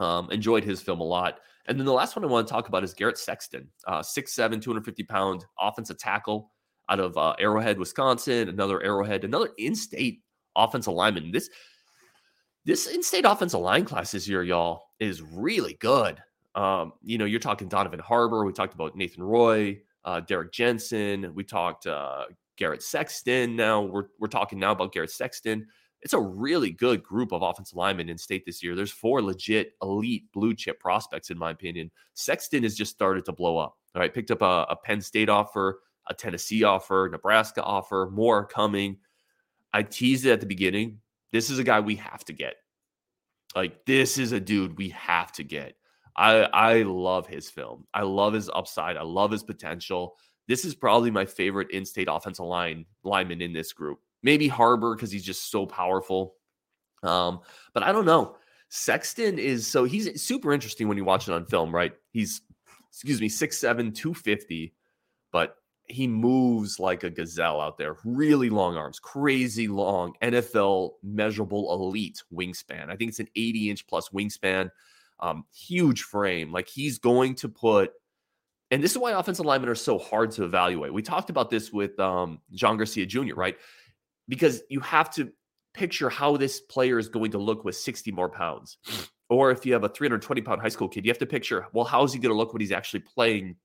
Um, 0.00 0.28
enjoyed 0.32 0.64
his 0.64 0.82
film 0.82 1.00
a 1.00 1.04
lot. 1.04 1.38
And 1.66 1.78
then 1.78 1.86
the 1.86 1.92
last 1.92 2.16
one 2.16 2.24
I 2.24 2.28
want 2.28 2.46
to 2.48 2.52
talk 2.52 2.68
about 2.68 2.82
is 2.82 2.92
Garrett 2.94 3.16
Sexton, 3.16 3.68
uh, 3.86 4.00
6'7, 4.00 4.60
250 4.60 5.04
pound 5.04 5.44
offensive 5.58 5.98
tackle 5.98 6.50
out 6.88 7.00
of 7.00 7.16
uh, 7.16 7.34
Arrowhead, 7.38 7.78
Wisconsin, 7.78 8.48
another 8.48 8.82
Arrowhead, 8.82 9.24
another 9.24 9.50
in 9.56 9.74
state 9.74 10.22
offensive 10.56 10.92
lineman. 10.92 11.30
This, 11.30 11.48
this 12.64 12.86
in 12.86 13.02
state 13.02 13.24
offensive 13.24 13.60
line 13.60 13.84
class 13.84 14.10
this 14.10 14.28
year, 14.28 14.42
y'all, 14.42 14.86
is 14.98 15.22
really 15.22 15.74
good. 15.80 16.20
Um, 16.54 16.92
you 17.02 17.18
know, 17.18 17.24
you're 17.24 17.40
talking 17.40 17.68
Donovan 17.68 18.00
Harbor. 18.00 18.44
We 18.44 18.52
talked 18.52 18.74
about 18.74 18.96
Nathan 18.96 19.22
Roy, 19.22 19.80
uh, 20.04 20.20
Derek 20.20 20.52
Jensen. 20.52 21.34
We 21.34 21.44
talked 21.44 21.86
uh, 21.86 22.24
Garrett 22.56 22.82
Sexton. 22.82 23.56
Now 23.56 23.82
we're, 23.82 24.06
we're 24.18 24.28
talking 24.28 24.58
now 24.58 24.72
about 24.72 24.92
Garrett 24.92 25.10
Sexton 25.10 25.66
it's 26.04 26.12
a 26.12 26.20
really 26.20 26.70
good 26.70 27.02
group 27.02 27.32
of 27.32 27.42
offensive 27.42 27.76
linemen 27.76 28.10
in 28.10 28.18
state 28.18 28.44
this 28.44 28.62
year. 28.62 28.76
There's 28.76 28.92
four 28.92 29.22
legit 29.22 29.72
elite 29.82 30.30
blue 30.32 30.54
chip 30.54 30.78
prospects, 30.78 31.30
in 31.30 31.38
my 31.38 31.50
opinion. 31.50 31.90
Sexton 32.12 32.62
has 32.62 32.76
just 32.76 32.92
started 32.92 33.24
to 33.24 33.32
blow 33.32 33.56
up. 33.56 33.78
All 33.94 34.00
right, 34.00 34.12
picked 34.12 34.30
up 34.30 34.42
a, 34.42 34.66
a 34.68 34.76
Penn 34.76 35.00
State 35.00 35.30
offer, 35.30 35.80
a 36.08 36.14
Tennessee 36.14 36.62
offer, 36.62 37.08
Nebraska 37.10 37.62
offer, 37.62 38.10
more 38.12 38.44
coming. 38.44 38.98
I 39.72 39.82
teased 39.82 40.26
it 40.26 40.32
at 40.32 40.40
the 40.40 40.46
beginning. 40.46 41.00
This 41.32 41.48
is 41.48 41.58
a 41.58 41.64
guy 41.64 41.80
we 41.80 41.96
have 41.96 42.24
to 42.26 42.34
get. 42.34 42.56
Like 43.56 43.86
this 43.86 44.18
is 44.18 44.32
a 44.32 44.40
dude 44.40 44.76
we 44.76 44.90
have 44.90 45.32
to 45.32 45.42
get. 45.42 45.74
I 46.16 46.44
I 46.44 46.82
love 46.82 47.26
his 47.26 47.50
film. 47.50 47.86
I 47.94 48.02
love 48.02 48.32
his 48.32 48.50
upside. 48.54 48.96
I 48.96 49.02
love 49.02 49.30
his 49.30 49.42
potential. 49.42 50.16
This 50.46 50.64
is 50.64 50.74
probably 50.74 51.10
my 51.10 51.24
favorite 51.24 51.70
in-state 51.70 52.08
offensive 52.10 52.44
line 52.44 52.84
lineman 53.02 53.40
in 53.40 53.52
this 53.52 53.72
group. 53.72 53.98
Maybe 54.22 54.48
Harbor 54.48 54.94
because 54.94 55.10
he's 55.10 55.24
just 55.24 55.50
so 55.50 55.66
powerful. 55.66 56.34
Um, 57.02 57.40
but 57.72 57.82
I 57.82 57.92
don't 57.92 58.06
know. 58.06 58.36
Sexton 58.68 59.38
is 59.38 59.66
so 59.66 59.84
he's 59.84 60.22
super 60.22 60.52
interesting 60.52 60.88
when 60.88 60.96
you 60.96 61.04
watch 61.04 61.28
it 61.28 61.32
on 61.32 61.46
film, 61.46 61.74
right? 61.74 61.92
He's 62.12 62.42
excuse 62.90 63.20
me, 63.20 63.28
6'7, 63.28 63.92
250, 63.92 64.72
but 65.32 65.56
he 65.88 66.06
moves 66.06 66.78
like 66.78 67.02
a 67.02 67.10
gazelle 67.10 67.60
out 67.60 67.76
there. 67.76 67.96
Really 68.04 68.50
long 68.50 68.76
arms, 68.76 68.98
crazy 68.98 69.68
long 69.68 70.14
NFL 70.22 70.92
measurable 71.02 71.72
elite 71.74 72.22
wingspan. 72.32 72.90
I 72.90 72.96
think 72.96 73.10
it's 73.10 73.20
an 73.20 73.28
80 73.34 73.70
inch 73.70 73.86
plus 73.86 74.10
wingspan, 74.10 74.70
um, 75.20 75.44
huge 75.54 76.02
frame. 76.02 76.52
Like 76.52 76.68
he's 76.68 76.98
going 76.98 77.34
to 77.36 77.48
put, 77.48 77.92
and 78.70 78.82
this 78.82 78.92
is 78.92 78.98
why 78.98 79.12
offensive 79.12 79.46
linemen 79.46 79.68
are 79.68 79.74
so 79.74 79.98
hard 79.98 80.32
to 80.32 80.44
evaluate. 80.44 80.92
We 80.92 81.02
talked 81.02 81.30
about 81.30 81.50
this 81.50 81.72
with 81.72 81.98
um, 82.00 82.40
John 82.52 82.76
Garcia 82.76 83.06
Jr., 83.06 83.34
right? 83.34 83.56
because 84.28 84.62
you 84.68 84.80
have 84.80 85.10
to 85.14 85.30
picture 85.72 86.08
how 86.08 86.36
this 86.36 86.60
player 86.60 86.98
is 86.98 87.08
going 87.08 87.32
to 87.32 87.38
look 87.38 87.64
with 87.64 87.76
60 87.76 88.12
more 88.12 88.28
pounds. 88.28 88.78
Or 89.28 89.50
if 89.50 89.66
you 89.66 89.72
have 89.72 89.84
a 89.84 89.88
320 89.88 90.42
pound 90.42 90.60
high 90.60 90.68
school 90.68 90.88
kid, 90.88 91.04
you 91.04 91.10
have 91.10 91.18
to 91.18 91.26
picture, 91.26 91.66
well, 91.72 91.84
how 91.84 92.04
is 92.04 92.12
he 92.12 92.18
going 92.18 92.30
to 92.30 92.36
look 92.36 92.52
when 92.52 92.60
he's 92.60 92.72
actually 92.72 93.00
playing, 93.00 93.56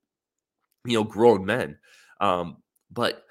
you 0.85 0.97
know, 0.97 1.03
grown 1.03 1.45
men? 1.45 1.77
Um, 2.19 2.57
but 2.89 3.23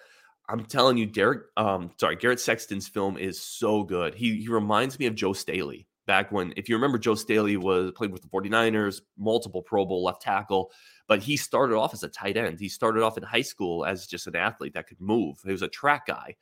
I'm 0.48 0.64
telling 0.64 0.98
you, 0.98 1.06
Derek, 1.06 1.44
um, 1.56 1.90
sorry, 1.98 2.16
Garrett 2.16 2.40
Sexton's 2.40 2.88
film 2.88 3.16
is 3.16 3.40
so 3.40 3.82
good. 3.82 4.14
He 4.14 4.40
he 4.40 4.48
reminds 4.48 4.98
me 4.98 5.06
of 5.06 5.14
Joe 5.14 5.32
Staley 5.32 5.86
back 6.08 6.32
when, 6.32 6.52
if 6.56 6.68
you 6.68 6.74
remember, 6.74 6.98
Joe 6.98 7.14
Staley 7.14 7.56
was 7.56 7.92
played 7.92 8.10
with 8.10 8.22
the 8.22 8.28
49ers, 8.28 9.02
multiple 9.16 9.62
Pro 9.62 9.84
Bowl 9.86 10.02
left 10.02 10.22
tackle, 10.22 10.72
but 11.06 11.22
he 11.22 11.36
started 11.36 11.76
off 11.76 11.94
as 11.94 12.02
a 12.02 12.08
tight 12.08 12.36
end. 12.36 12.58
He 12.58 12.68
started 12.68 13.04
off 13.04 13.16
in 13.16 13.22
high 13.22 13.42
school 13.42 13.84
as 13.84 14.08
just 14.08 14.26
an 14.26 14.34
athlete 14.34 14.74
that 14.74 14.88
could 14.88 15.00
move. 15.00 15.38
He 15.44 15.52
was 15.52 15.62
a 15.62 15.68
track 15.68 16.06
guy 16.06 16.34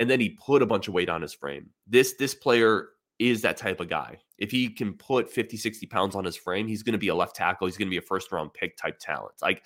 and 0.00 0.10
then 0.10 0.20
he 0.20 0.30
put 0.30 0.62
a 0.62 0.66
bunch 0.66 0.88
of 0.88 0.94
weight 0.94 1.08
on 1.08 1.22
his 1.22 1.32
frame. 1.32 1.70
This 1.86 2.14
this 2.14 2.34
player 2.34 2.90
is 3.18 3.42
that 3.42 3.56
type 3.56 3.80
of 3.80 3.88
guy. 3.88 4.18
If 4.38 4.50
he 4.50 4.68
can 4.68 4.94
put 4.94 5.30
50, 5.30 5.56
60 5.56 5.86
pounds 5.86 6.16
on 6.16 6.24
his 6.24 6.36
frame, 6.36 6.66
he's 6.66 6.82
going 6.82 6.94
to 6.94 6.98
be 6.98 7.08
a 7.08 7.14
left 7.14 7.36
tackle. 7.36 7.66
He's 7.66 7.76
going 7.76 7.86
to 7.86 7.90
be 7.90 7.98
a 7.98 8.02
first 8.02 8.32
round 8.32 8.52
pick 8.52 8.76
type 8.76 8.98
talent. 8.98 9.34
Like 9.40 9.64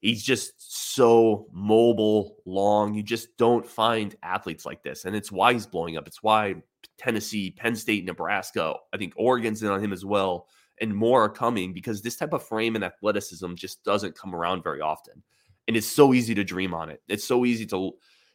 he's 0.00 0.22
just 0.22 0.94
so 0.94 1.46
mobile, 1.50 2.36
long. 2.44 2.94
You 2.94 3.02
just 3.02 3.36
don't 3.38 3.66
find 3.66 4.14
athletes 4.22 4.66
like 4.66 4.82
this. 4.82 5.06
And 5.06 5.16
it's 5.16 5.32
why 5.32 5.54
he's 5.54 5.66
blowing 5.66 5.96
up. 5.96 6.06
It's 6.06 6.22
why 6.22 6.56
Tennessee, 6.98 7.50
Penn 7.50 7.76
State, 7.76 8.04
Nebraska, 8.04 8.74
I 8.92 8.96
think 8.96 9.14
Oregon's 9.16 9.62
in 9.62 9.70
on 9.70 9.82
him 9.82 9.92
as 9.92 10.04
well. 10.04 10.46
And 10.80 10.94
more 10.94 11.24
are 11.24 11.28
coming 11.28 11.72
because 11.72 12.02
this 12.02 12.16
type 12.16 12.32
of 12.32 12.46
frame 12.46 12.74
and 12.74 12.84
athleticism 12.84 13.54
just 13.54 13.84
doesn't 13.84 14.18
come 14.18 14.34
around 14.34 14.64
very 14.64 14.80
often. 14.80 15.22
And 15.68 15.76
it's 15.76 15.86
so 15.86 16.12
easy 16.12 16.34
to 16.34 16.44
dream 16.44 16.74
on 16.74 16.90
it. 16.90 17.00
It's 17.08 17.24
so 17.24 17.44
easy 17.44 17.64
to 17.66 17.92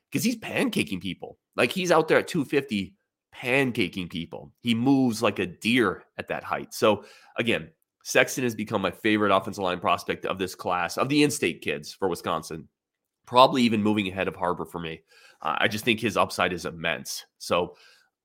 because 0.09 0.23
he's 0.23 0.37
pancaking 0.37 1.01
people. 1.01 1.37
Like 1.55 1.71
he's 1.71 1.91
out 1.91 2.07
there 2.07 2.17
at 2.17 2.27
250 2.27 2.95
pancaking 3.35 4.09
people. 4.09 4.51
He 4.61 4.73
moves 4.73 5.21
like 5.21 5.39
a 5.39 5.45
deer 5.45 6.03
at 6.17 6.27
that 6.29 6.43
height. 6.43 6.73
So 6.73 7.03
again, 7.37 7.69
Sexton 8.03 8.43
has 8.43 8.55
become 8.55 8.81
my 8.81 8.91
favorite 8.91 9.35
offensive 9.35 9.63
line 9.63 9.79
prospect 9.79 10.25
of 10.25 10.39
this 10.39 10.55
class 10.55 10.97
of 10.97 11.09
the 11.09 11.23
in-state 11.23 11.61
kids 11.61 11.93
for 11.93 12.07
Wisconsin. 12.07 12.67
Probably 13.25 13.61
even 13.63 13.83
moving 13.83 14.07
ahead 14.07 14.27
of 14.27 14.35
Harbor 14.35 14.65
for 14.65 14.79
me. 14.79 15.01
Uh, 15.41 15.57
I 15.59 15.67
just 15.67 15.85
think 15.85 15.99
his 15.99 16.17
upside 16.17 16.53
is 16.53 16.65
immense. 16.65 17.25
So 17.37 17.75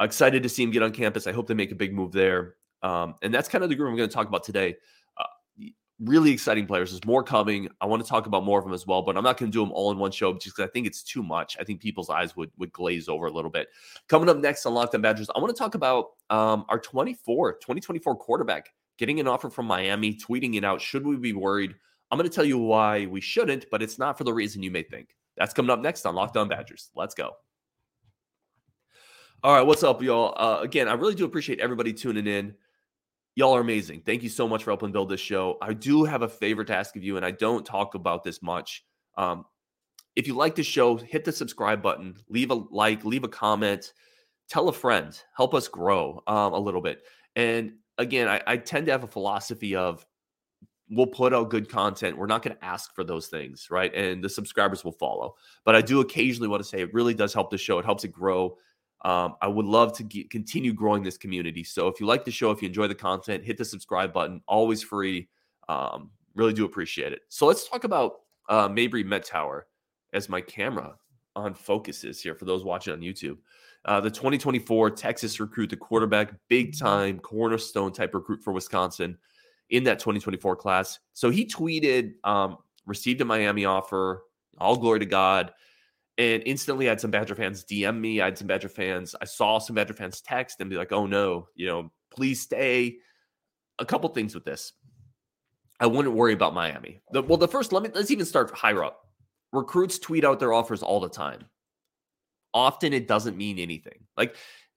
excited 0.04 0.42
to 0.42 0.48
see 0.48 0.62
him 0.62 0.70
get 0.70 0.82
on 0.82 0.92
campus. 0.92 1.26
I 1.26 1.32
hope 1.32 1.46
they 1.46 1.54
make 1.54 1.72
a 1.72 1.76
big 1.76 1.92
move 1.92 2.12
there. 2.12 2.54
Um, 2.82 3.14
and 3.22 3.32
that's 3.32 3.48
kind 3.48 3.64
of 3.64 3.70
the 3.70 3.76
group 3.76 3.88
I'm 3.88 3.96
going 3.96 4.08
to 4.08 4.14
talk 4.14 4.28
about 4.28 4.44
today 4.44 4.76
really 6.00 6.30
exciting 6.30 6.66
players. 6.66 6.90
There's 6.90 7.04
more 7.04 7.22
coming. 7.22 7.68
I 7.80 7.86
want 7.86 8.02
to 8.02 8.08
talk 8.08 8.26
about 8.26 8.44
more 8.44 8.58
of 8.58 8.64
them 8.64 8.74
as 8.74 8.86
well, 8.86 9.02
but 9.02 9.16
I'm 9.16 9.24
not 9.24 9.36
going 9.38 9.50
to 9.50 9.56
do 9.56 9.64
them 9.64 9.72
all 9.72 9.92
in 9.92 9.98
one 9.98 10.10
show 10.10 10.32
just 10.34 10.56
because 10.56 10.68
I 10.68 10.72
think 10.72 10.86
it's 10.86 11.02
too 11.02 11.22
much. 11.22 11.56
I 11.60 11.64
think 11.64 11.80
people's 11.80 12.10
eyes 12.10 12.36
would 12.36 12.50
would 12.58 12.72
glaze 12.72 13.08
over 13.08 13.26
a 13.26 13.30
little 13.30 13.50
bit. 13.50 13.68
Coming 14.08 14.28
up 14.28 14.38
next 14.38 14.66
on 14.66 14.74
Locked 14.74 14.94
On 14.94 15.02
Badgers, 15.02 15.30
I 15.34 15.38
want 15.38 15.54
to 15.54 15.58
talk 15.58 15.74
about 15.74 16.12
um, 16.30 16.64
our 16.68 16.78
24 16.78 17.54
2024 17.54 18.16
quarterback 18.16 18.72
getting 18.98 19.20
an 19.20 19.28
offer 19.28 19.50
from 19.50 19.66
Miami, 19.66 20.14
tweeting 20.14 20.54
it 20.56 20.64
out. 20.64 20.80
Should 20.80 21.06
we 21.06 21.16
be 21.16 21.32
worried? 21.32 21.74
I'm 22.10 22.18
going 22.18 22.28
to 22.28 22.34
tell 22.34 22.44
you 22.44 22.58
why 22.58 23.06
we 23.06 23.20
shouldn't, 23.20 23.66
but 23.70 23.82
it's 23.82 23.98
not 23.98 24.16
for 24.16 24.24
the 24.24 24.32
reason 24.32 24.62
you 24.62 24.70
may 24.70 24.82
think. 24.82 25.16
That's 25.36 25.52
coming 25.52 25.70
up 25.70 25.80
next 25.80 26.06
on 26.06 26.14
Locked 26.14 26.36
On 26.36 26.48
Badgers. 26.48 26.90
Let's 26.94 27.14
go. 27.14 27.32
All 29.44 29.52
right, 29.52 29.60
what's 29.60 29.82
up, 29.82 30.00
y'all? 30.00 30.32
Uh, 30.38 30.60
again, 30.62 30.88
I 30.88 30.94
really 30.94 31.14
do 31.14 31.26
appreciate 31.26 31.60
everybody 31.60 31.92
tuning 31.92 32.26
in. 32.26 32.54
Y'all 33.34 33.54
are 33.54 33.60
amazing. 33.60 34.00
Thank 34.00 34.22
you 34.22 34.30
so 34.30 34.48
much 34.48 34.64
for 34.64 34.70
helping 34.70 34.90
build 34.90 35.10
this 35.10 35.20
show. 35.20 35.58
I 35.60 35.74
do 35.74 36.04
have 36.04 36.22
a 36.22 36.28
favor 36.30 36.64
to 36.64 36.74
ask 36.74 36.96
of 36.96 37.04
you, 37.04 37.18
and 37.18 37.26
I 37.26 37.30
don't 37.30 37.66
talk 37.66 37.94
about 37.94 38.24
this 38.24 38.40
much. 38.40 38.86
Um, 39.18 39.44
if 40.16 40.26
you 40.26 40.32
like 40.32 40.54
the 40.54 40.62
show, 40.62 40.96
hit 40.96 41.26
the 41.26 41.32
subscribe 41.32 41.82
button, 41.82 42.16
leave 42.30 42.50
a 42.50 42.54
like, 42.54 43.04
leave 43.04 43.22
a 43.22 43.28
comment, 43.28 43.92
tell 44.48 44.70
a 44.70 44.72
friend, 44.72 45.14
help 45.36 45.52
us 45.52 45.68
grow 45.68 46.22
um, 46.26 46.54
a 46.54 46.58
little 46.58 46.80
bit. 46.80 47.02
And 47.36 47.74
again, 47.98 48.28
I, 48.28 48.40
I 48.46 48.56
tend 48.56 48.86
to 48.86 48.92
have 48.92 49.04
a 49.04 49.08
philosophy 49.08 49.76
of 49.76 50.06
we'll 50.88 51.06
put 51.06 51.34
out 51.34 51.50
good 51.50 51.68
content. 51.68 52.16
We're 52.16 52.24
not 52.24 52.42
going 52.42 52.56
to 52.56 52.64
ask 52.64 52.94
for 52.94 53.04
those 53.04 53.26
things, 53.26 53.68
right? 53.70 53.94
And 53.94 54.24
the 54.24 54.30
subscribers 54.30 54.84
will 54.84 54.92
follow. 54.92 55.34
But 55.66 55.76
I 55.76 55.82
do 55.82 56.00
occasionally 56.00 56.48
want 56.48 56.62
to 56.62 56.68
say 56.68 56.80
it 56.80 56.94
really 56.94 57.12
does 57.12 57.34
help 57.34 57.50
the 57.50 57.58
show. 57.58 57.78
It 57.78 57.84
helps 57.84 58.04
it 58.04 58.08
grow. 58.08 58.56
Um, 59.04 59.36
I 59.42 59.48
would 59.48 59.66
love 59.66 59.92
to 59.98 60.02
get, 60.02 60.30
continue 60.30 60.72
growing 60.72 61.02
this 61.02 61.18
community. 61.18 61.62
So 61.62 61.88
if 61.88 62.00
you 62.00 62.06
like 62.06 62.24
the 62.24 62.30
show, 62.30 62.50
if 62.50 62.62
you 62.62 62.68
enjoy 62.68 62.88
the 62.88 62.94
content, 62.94 63.44
hit 63.44 63.58
the 63.58 63.64
subscribe 63.64 64.12
button. 64.12 64.40
Always 64.48 64.82
free. 64.82 65.28
Um, 65.68 66.10
really 66.34 66.54
do 66.54 66.64
appreciate 66.64 67.12
it. 67.12 67.20
So 67.28 67.46
let's 67.46 67.68
talk 67.68 67.84
about 67.84 68.20
uh, 68.48 68.68
Mabrey 68.68 69.04
Mettauer 69.04 69.62
as 70.14 70.28
my 70.28 70.40
camera 70.40 70.96
on 71.36 71.54
focuses 71.54 72.20
here 72.20 72.34
for 72.34 72.46
those 72.46 72.64
watching 72.64 72.92
on 72.92 73.00
YouTube. 73.00 73.36
Uh, 73.84 74.00
the 74.00 74.10
2024 74.10 74.90
Texas 74.92 75.38
recruit, 75.38 75.68
the 75.68 75.76
quarterback, 75.76 76.32
big 76.48 76.78
time 76.78 77.18
cornerstone 77.18 77.92
type 77.92 78.14
recruit 78.14 78.42
for 78.42 78.52
Wisconsin 78.52 79.18
in 79.70 79.84
that 79.84 79.98
2024 79.98 80.56
class. 80.56 80.98
So 81.12 81.28
he 81.28 81.44
tweeted, 81.44 82.14
um, 82.24 82.58
received 82.86 83.20
a 83.20 83.24
Miami 83.24 83.66
offer. 83.66 84.24
All 84.58 84.76
glory 84.76 85.00
to 85.00 85.06
God. 85.06 85.52
And 86.16 86.42
instantly, 86.46 86.86
I 86.86 86.90
had 86.90 87.00
some 87.00 87.10
Badger 87.10 87.34
fans 87.34 87.64
DM 87.64 87.98
me. 87.98 88.20
I 88.20 88.26
had 88.26 88.38
some 88.38 88.46
Badger 88.46 88.68
fans. 88.68 89.14
I 89.20 89.24
saw 89.24 89.58
some 89.58 89.74
Badger 89.74 89.94
fans 89.94 90.20
text 90.20 90.60
and 90.60 90.70
be 90.70 90.76
like, 90.76 90.92
"Oh 90.92 91.06
no, 91.06 91.48
you 91.54 91.66
know, 91.66 91.92
please 92.10 92.40
stay." 92.40 92.98
A 93.80 93.84
couple 93.84 94.08
things 94.10 94.34
with 94.34 94.44
this. 94.44 94.72
I 95.80 95.86
wouldn't 95.86 96.14
worry 96.14 96.32
about 96.32 96.54
Miami. 96.54 97.00
The, 97.10 97.22
well, 97.22 97.36
the 97.36 97.48
first, 97.48 97.72
let 97.72 97.82
me 97.82 97.90
let's 97.92 98.12
even 98.12 98.26
start 98.26 98.52
higher 98.52 98.84
up. 98.84 99.00
Recruits 99.52 99.98
tweet 99.98 100.24
out 100.24 100.38
their 100.38 100.52
offers 100.52 100.82
all 100.82 101.00
the 101.00 101.08
time. 101.08 101.44
Often 102.52 102.92
it 102.92 103.08
doesn't 103.08 103.36
mean 103.36 103.58
anything. 103.58 104.06
Like 104.16 104.36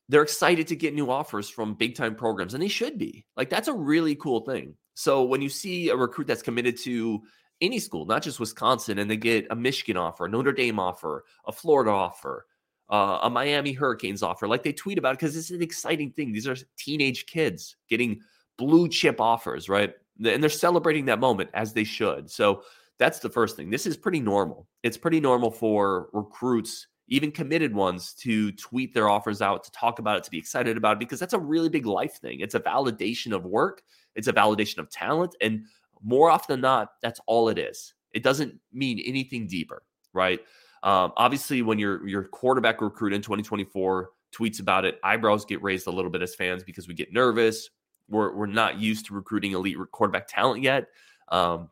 they're 0.09 0.23
excited 0.23 0.67
to 0.67 0.75
get 0.75 0.95
new 0.95 1.11
offers 1.11 1.49
from 1.49 1.75
big 1.75 1.95
time 1.95 2.15
programs, 2.15 2.55
and 2.55 2.63
they 2.63 2.67
should 2.67 2.97
be. 2.97 3.25
Like 3.35 3.49
that's 3.51 3.67
a 3.67 3.73
really 3.73 4.15
cool 4.15 4.41
thing. 4.41 4.75
So 4.95 5.23
when 5.23 5.43
you 5.43 5.49
see 5.49 5.89
a 5.89 5.95
recruit 5.95 6.25
that's 6.25 6.41
committed 6.41 6.77
to 6.79 7.21
any 7.61 7.79
school, 7.79 8.05
not 8.05 8.23
just 8.23 8.39
Wisconsin, 8.39 8.99
and 8.99 9.09
they 9.09 9.17
get 9.17 9.47
a 9.49 9.55
Michigan 9.55 9.97
offer, 9.97 10.25
a 10.25 10.29
Notre 10.29 10.51
Dame 10.51 10.79
offer, 10.79 11.25
a 11.45 11.51
Florida 11.51 11.91
offer, 11.91 12.45
uh, 12.89 13.19
a 13.23 13.29
Miami 13.29 13.73
Hurricanes 13.73 14.23
offer, 14.23 14.47
like 14.47 14.63
they 14.63 14.73
tweet 14.73 14.97
about 14.97 15.13
it 15.13 15.19
because 15.19 15.35
it's 15.35 15.49
an 15.49 15.61
exciting 15.61 16.11
thing. 16.11 16.31
These 16.31 16.47
are 16.47 16.55
teenage 16.77 17.25
kids 17.25 17.75
getting 17.89 18.21
blue 18.57 18.87
chip 18.87 19.19
offers, 19.19 19.69
right? 19.69 19.93
And 20.23 20.41
they're 20.41 20.49
celebrating 20.49 21.05
that 21.05 21.19
moment 21.19 21.49
as 21.53 21.73
they 21.73 21.83
should. 21.83 22.29
So 22.29 22.63
that's 22.97 23.19
the 23.19 23.29
first 23.29 23.55
thing. 23.55 23.69
This 23.69 23.85
is 23.85 23.97
pretty 23.97 24.19
normal. 24.19 24.67
It's 24.83 24.97
pretty 24.97 25.19
normal 25.19 25.51
for 25.51 26.09
recruits 26.13 26.87
even 27.07 27.31
committed 27.31 27.73
ones 27.73 28.13
to 28.13 28.51
tweet 28.53 28.93
their 28.93 29.09
offers 29.09 29.41
out, 29.41 29.63
to 29.63 29.71
talk 29.71 29.99
about 29.99 30.17
it, 30.17 30.23
to 30.25 30.31
be 30.31 30.37
excited 30.37 30.77
about 30.77 30.93
it, 30.93 30.99
because 30.99 31.19
that's 31.19 31.33
a 31.33 31.39
really 31.39 31.69
big 31.69 31.85
life 31.85 32.19
thing. 32.19 32.41
It's 32.41 32.55
a 32.55 32.59
validation 32.59 33.33
of 33.33 33.45
work, 33.45 33.81
it's 34.15 34.27
a 34.27 34.33
validation 34.33 34.79
of 34.79 34.89
talent. 34.89 35.35
And 35.41 35.65
more 36.03 36.29
often 36.29 36.53
than 36.53 36.61
not, 36.61 36.89
that's 37.01 37.19
all 37.27 37.49
it 37.49 37.57
is. 37.57 37.93
It 38.13 38.23
doesn't 38.23 38.59
mean 38.71 39.01
anything 39.05 39.47
deeper, 39.47 39.83
right? 40.13 40.39
Um, 40.83 41.11
obviously, 41.17 41.61
when 41.61 41.79
your 41.79 42.07
your 42.07 42.23
quarterback 42.23 42.81
recruit 42.81 43.13
in 43.13 43.21
2024 43.21 44.09
tweets 44.35 44.59
about 44.59 44.85
it, 44.85 44.99
eyebrows 45.03 45.45
get 45.45 45.61
raised 45.61 45.87
a 45.87 45.91
little 45.91 46.11
bit 46.11 46.21
as 46.21 46.35
fans 46.35 46.63
because 46.63 46.87
we 46.87 46.93
get 46.93 47.13
nervous. 47.13 47.69
We're 48.09 48.35
we're 48.35 48.45
not 48.45 48.79
used 48.79 49.07
to 49.07 49.13
recruiting 49.13 49.51
elite 49.51 49.77
quarterback 49.91 50.27
talent 50.27 50.63
yet. 50.63 50.87
Um, 51.29 51.69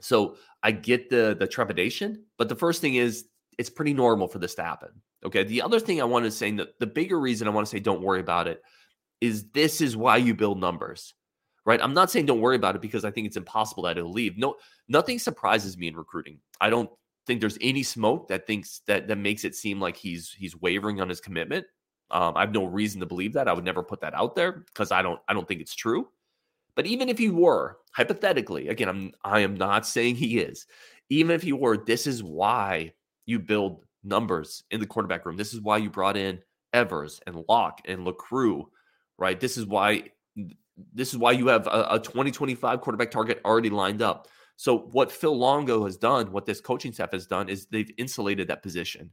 so 0.00 0.36
I 0.62 0.72
get 0.72 1.10
the 1.10 1.36
the 1.38 1.46
trepidation, 1.46 2.24
but 2.38 2.48
the 2.48 2.56
first 2.56 2.80
thing 2.80 2.94
is 2.94 3.26
it's 3.58 3.70
pretty 3.70 3.94
normal 3.94 4.28
for 4.28 4.38
this 4.38 4.54
to 4.56 4.62
happen. 4.62 4.90
Okay. 5.24 5.44
The 5.44 5.62
other 5.62 5.80
thing 5.80 6.00
I 6.00 6.04
want 6.04 6.24
to 6.24 6.30
say, 6.30 6.50
that 6.52 6.78
the 6.78 6.86
bigger 6.86 7.18
reason 7.18 7.48
I 7.48 7.50
want 7.50 7.66
to 7.66 7.70
say 7.70 7.80
don't 7.80 8.02
worry 8.02 8.20
about 8.20 8.48
it 8.48 8.62
is 9.20 9.50
this 9.50 9.80
is 9.80 9.96
why 9.96 10.18
you 10.18 10.34
build 10.34 10.60
numbers, 10.60 11.14
right? 11.66 11.82
I'm 11.82 11.92
not 11.92 12.10
saying 12.10 12.24
don't 12.24 12.40
worry 12.40 12.56
about 12.56 12.76
it 12.76 12.80
because 12.80 13.04
I 13.04 13.10
think 13.10 13.26
it's 13.26 13.36
impossible 13.36 13.82
that 13.82 13.98
it'll 13.98 14.12
leave. 14.12 14.38
No, 14.38 14.54
nothing 14.88 15.18
surprises 15.18 15.76
me 15.76 15.88
in 15.88 15.96
recruiting. 15.96 16.38
I 16.60 16.70
don't 16.70 16.88
think 17.26 17.40
there's 17.40 17.58
any 17.60 17.82
smoke 17.82 18.28
that 18.28 18.46
thinks 18.46 18.80
that 18.86 19.08
that 19.08 19.18
makes 19.18 19.44
it 19.44 19.54
seem 19.54 19.80
like 19.80 19.96
he's 19.96 20.32
he's 20.32 20.58
wavering 20.58 21.00
on 21.00 21.08
his 21.08 21.20
commitment. 21.20 21.66
Um, 22.10 22.34
I 22.36 22.40
have 22.40 22.54
no 22.54 22.64
reason 22.64 23.00
to 23.00 23.06
believe 23.06 23.32
that. 23.34 23.48
I 23.48 23.52
would 23.52 23.64
never 23.64 23.82
put 23.82 24.00
that 24.00 24.14
out 24.14 24.36
there 24.36 24.52
because 24.52 24.92
I 24.92 25.02
don't 25.02 25.20
I 25.28 25.34
don't 25.34 25.46
think 25.46 25.60
it's 25.60 25.74
true. 25.74 26.08
But 26.76 26.86
even 26.86 27.08
if 27.08 27.18
he 27.18 27.30
were, 27.30 27.78
hypothetically, 27.92 28.68
again, 28.68 28.88
I'm 28.88 29.12
I 29.24 29.40
am 29.40 29.54
not 29.54 29.86
saying 29.86 30.14
he 30.16 30.38
is. 30.38 30.66
Even 31.10 31.34
if 31.34 31.42
he 31.42 31.52
were, 31.52 31.76
this 31.76 32.06
is 32.06 32.22
why 32.22 32.92
you 33.26 33.38
build 33.40 33.84
numbers 34.04 34.62
in 34.70 34.78
the 34.78 34.86
quarterback 34.86 35.26
room. 35.26 35.36
This 35.36 35.52
is 35.52 35.60
why 35.60 35.78
you 35.78 35.90
brought 35.90 36.16
in 36.16 36.40
Evers 36.72 37.20
and 37.26 37.44
Locke 37.48 37.80
and 37.86 38.06
LeCrue, 38.06 38.66
right? 39.18 39.40
This 39.40 39.56
is 39.56 39.66
why 39.66 40.10
this 40.92 41.12
is 41.12 41.18
why 41.18 41.32
you 41.32 41.48
have 41.48 41.66
a, 41.66 41.86
a 41.92 41.98
2025 41.98 42.80
quarterback 42.80 43.10
target 43.10 43.40
already 43.44 43.70
lined 43.70 44.02
up. 44.02 44.28
So 44.56 44.78
what 44.78 45.12
Phil 45.12 45.36
Longo 45.36 45.84
has 45.84 45.96
done, 45.96 46.32
what 46.32 46.46
this 46.46 46.60
coaching 46.60 46.92
staff 46.92 47.12
has 47.12 47.26
done, 47.26 47.48
is 47.48 47.66
they've 47.66 47.90
insulated 47.98 48.48
that 48.48 48.62
position, 48.62 49.10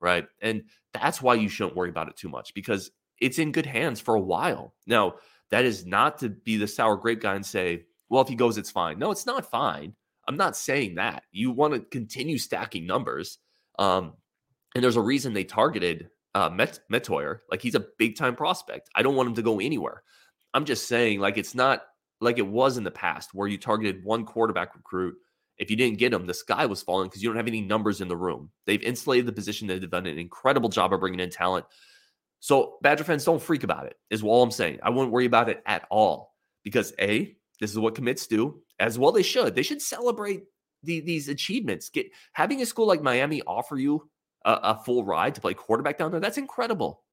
right? 0.00 0.26
And 0.40 0.64
that's 0.92 1.22
why 1.22 1.34
you 1.34 1.48
shouldn't 1.48 1.76
worry 1.76 1.88
about 1.88 2.08
it 2.08 2.16
too 2.16 2.28
much 2.28 2.52
because 2.54 2.90
it's 3.20 3.38
in 3.38 3.52
good 3.52 3.66
hands 3.66 4.00
for 4.00 4.14
a 4.14 4.20
while. 4.20 4.74
Now, 4.86 5.14
that 5.50 5.64
is 5.64 5.86
not 5.86 6.18
to 6.18 6.28
be 6.28 6.56
the 6.56 6.68
sour 6.68 6.96
grape 6.96 7.20
guy 7.20 7.34
and 7.34 7.44
say, 7.44 7.84
well, 8.08 8.22
if 8.22 8.28
he 8.28 8.34
goes, 8.34 8.58
it's 8.58 8.70
fine. 8.70 8.98
No, 8.98 9.10
it's 9.10 9.26
not 9.26 9.50
fine. 9.50 9.94
I'm 10.28 10.36
not 10.36 10.56
saying 10.56 10.96
that. 10.96 11.24
You 11.30 11.50
want 11.50 11.74
to 11.74 11.80
continue 11.80 12.38
stacking 12.38 12.86
numbers. 12.86 13.38
Um, 13.78 14.14
and 14.74 14.82
there's 14.82 14.96
a 14.96 15.02
reason 15.02 15.32
they 15.32 15.44
targeted 15.44 16.10
uh, 16.34 16.50
Met- 16.50 16.80
Mettauer. 16.90 17.40
Like 17.50 17.62
he's 17.62 17.74
a 17.74 17.86
big 17.98 18.16
time 18.16 18.36
prospect. 18.36 18.88
I 18.94 19.02
don't 19.02 19.16
want 19.16 19.28
him 19.28 19.34
to 19.36 19.42
go 19.42 19.60
anywhere. 19.60 20.02
I'm 20.54 20.64
just 20.64 20.86
saying, 20.88 21.20
like 21.20 21.38
it's 21.38 21.54
not 21.54 21.82
like 22.20 22.38
it 22.38 22.46
was 22.46 22.76
in 22.76 22.84
the 22.84 22.90
past 22.90 23.34
where 23.34 23.48
you 23.48 23.58
targeted 23.58 24.04
one 24.04 24.24
quarterback 24.24 24.74
recruit. 24.74 25.16
If 25.58 25.70
you 25.70 25.76
didn't 25.76 25.98
get 25.98 26.12
him, 26.12 26.26
the 26.26 26.34
sky 26.34 26.66
was 26.66 26.82
falling 26.82 27.08
because 27.08 27.22
you 27.22 27.28
don't 27.28 27.36
have 27.36 27.46
any 27.46 27.60
numbers 27.60 28.00
in 28.00 28.08
the 28.08 28.16
room. 28.16 28.50
They've 28.66 28.82
insulated 28.82 29.26
the 29.26 29.32
position. 29.32 29.68
They've 29.68 29.88
done 29.88 30.06
an 30.06 30.18
incredible 30.18 30.68
job 30.68 30.92
of 30.92 31.00
bringing 31.00 31.20
in 31.20 31.30
talent. 31.30 31.66
So 32.40 32.78
Badger 32.82 33.04
fans, 33.04 33.24
don't 33.24 33.40
freak 33.40 33.62
about 33.62 33.86
it. 33.86 33.96
Is 34.10 34.22
all 34.22 34.42
I'm 34.42 34.50
saying. 34.50 34.80
I 34.82 34.90
wouldn't 34.90 35.12
worry 35.12 35.26
about 35.26 35.48
it 35.48 35.62
at 35.66 35.86
all 35.90 36.34
because 36.64 36.92
a 37.00 37.36
this 37.60 37.70
is 37.70 37.78
what 37.78 37.94
commits 37.94 38.26
do, 38.26 38.60
as 38.80 38.98
well 38.98 39.12
they 39.12 39.22
should. 39.22 39.54
They 39.54 39.62
should 39.62 39.80
celebrate 39.80 40.42
the, 40.82 41.00
these 41.00 41.28
achievements. 41.28 41.88
Get 41.90 42.06
having 42.32 42.60
a 42.60 42.66
school 42.66 42.86
like 42.86 43.02
Miami 43.02 43.42
offer 43.46 43.78
you 43.78 44.10
a, 44.44 44.52
a, 44.52 44.82
full 44.84 45.04
ride 45.04 45.36
to 45.36 45.40
play 45.40 45.54
quarterback 45.54 45.98
down 45.98 46.10
there. 46.10 46.18
That's 46.18 46.38
incredible, 46.38 47.04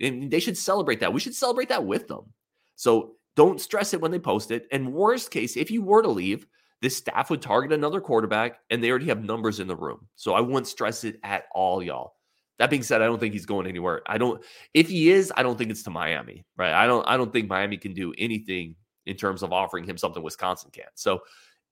and 0.00 0.30
they 0.30 0.38
should 0.40 0.56
celebrate 0.56 1.00
that. 1.00 1.12
We 1.12 1.18
should 1.18 1.34
celebrate 1.34 1.70
that 1.70 1.84
with 1.84 2.06
them. 2.06 2.32
So 2.78 3.16
don't 3.34 3.60
stress 3.60 3.92
it 3.92 4.00
when 4.00 4.12
they 4.12 4.20
post 4.20 4.52
it. 4.52 4.68
And 4.70 4.94
worst 4.94 5.32
case, 5.32 5.56
if 5.56 5.68
you 5.68 5.82
were 5.82 6.00
to 6.00 6.08
leave, 6.08 6.46
this 6.80 6.96
staff 6.96 7.28
would 7.28 7.42
target 7.42 7.72
another 7.72 8.00
quarterback, 8.00 8.60
and 8.70 8.82
they 8.82 8.88
already 8.88 9.06
have 9.06 9.24
numbers 9.24 9.58
in 9.58 9.66
the 9.66 9.74
room. 9.74 10.06
So 10.14 10.34
I 10.34 10.40
wouldn't 10.40 10.68
stress 10.68 11.02
it 11.02 11.18
at 11.24 11.46
all, 11.52 11.82
y'all. 11.82 12.14
That 12.60 12.70
being 12.70 12.84
said, 12.84 13.02
I 13.02 13.06
don't 13.06 13.18
think 13.18 13.34
he's 13.34 13.46
going 13.46 13.66
anywhere. 13.66 14.02
I 14.06 14.16
don't. 14.16 14.40
If 14.74 14.88
he 14.88 15.10
is, 15.10 15.32
I 15.36 15.42
don't 15.42 15.58
think 15.58 15.70
it's 15.70 15.82
to 15.84 15.90
Miami, 15.90 16.44
right? 16.56 16.72
I 16.72 16.86
don't. 16.86 17.06
I 17.08 17.16
don't 17.16 17.32
think 17.32 17.48
Miami 17.48 17.78
can 17.78 17.94
do 17.94 18.14
anything 18.16 18.76
in 19.06 19.16
terms 19.16 19.42
of 19.42 19.52
offering 19.52 19.84
him 19.84 19.96
something 19.96 20.22
Wisconsin 20.22 20.70
can't. 20.72 20.88
So 20.94 21.22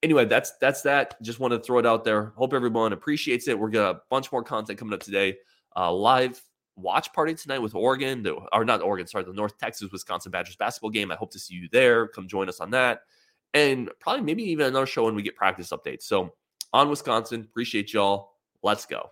anyway, 0.03 0.25
that's 0.25 0.53
that's 0.61 0.83
that. 0.83 1.21
Just 1.23 1.39
want 1.39 1.53
to 1.53 1.61
throw 1.61 1.79
it 1.79 1.87
out 1.87 2.03
there. 2.03 2.33
Hope 2.37 2.53
everyone 2.53 2.93
appreciates 2.93 3.47
it. 3.47 3.57
We're 3.57 3.71
got 3.71 3.95
a 3.95 4.01
bunch 4.11 4.33
more 4.33 4.43
content 4.43 4.79
coming 4.79 4.95
up 4.95 5.01
today. 5.01 5.37
Uh, 5.77 5.93
live 5.93 6.41
watch 6.77 7.13
party 7.13 7.35
tonight 7.35 7.59
with 7.59 7.75
Oregon, 7.75 8.23
the, 8.23 8.35
or 8.53 8.65
not 8.65 8.83
Oregon, 8.83 9.07
sorry, 9.07 9.25
the 9.25 9.33
North 9.33 9.59
Texas 9.59 9.91
Wisconsin 9.91 10.31
Badgers 10.31 10.57
basketball 10.57 10.91
game. 10.91 11.11
I 11.11 11.17
hope 11.17 11.33
to 11.33 11.39
see 11.39 11.55
you 11.55 11.69
there. 11.73 12.09
Come 12.09 12.29
join 12.29 12.49
us 12.49 12.61
on 12.61 12.71
that, 12.71 13.01
and 13.55 13.91
probably 14.01 14.23
maybe 14.23 14.45
even 14.45 14.67
another 14.67 14.87
show 14.87 15.05
when 15.05 15.15
we 15.15 15.23
get 15.23 15.37
practice 15.37 15.71
updates. 15.71 16.03
So 16.03 16.35
on 16.73 16.89
Wisconsin, 16.89 17.41
appreciate 17.43 17.93
y'all. 17.93 18.33
Let's 18.63 18.87
go. 18.87 19.11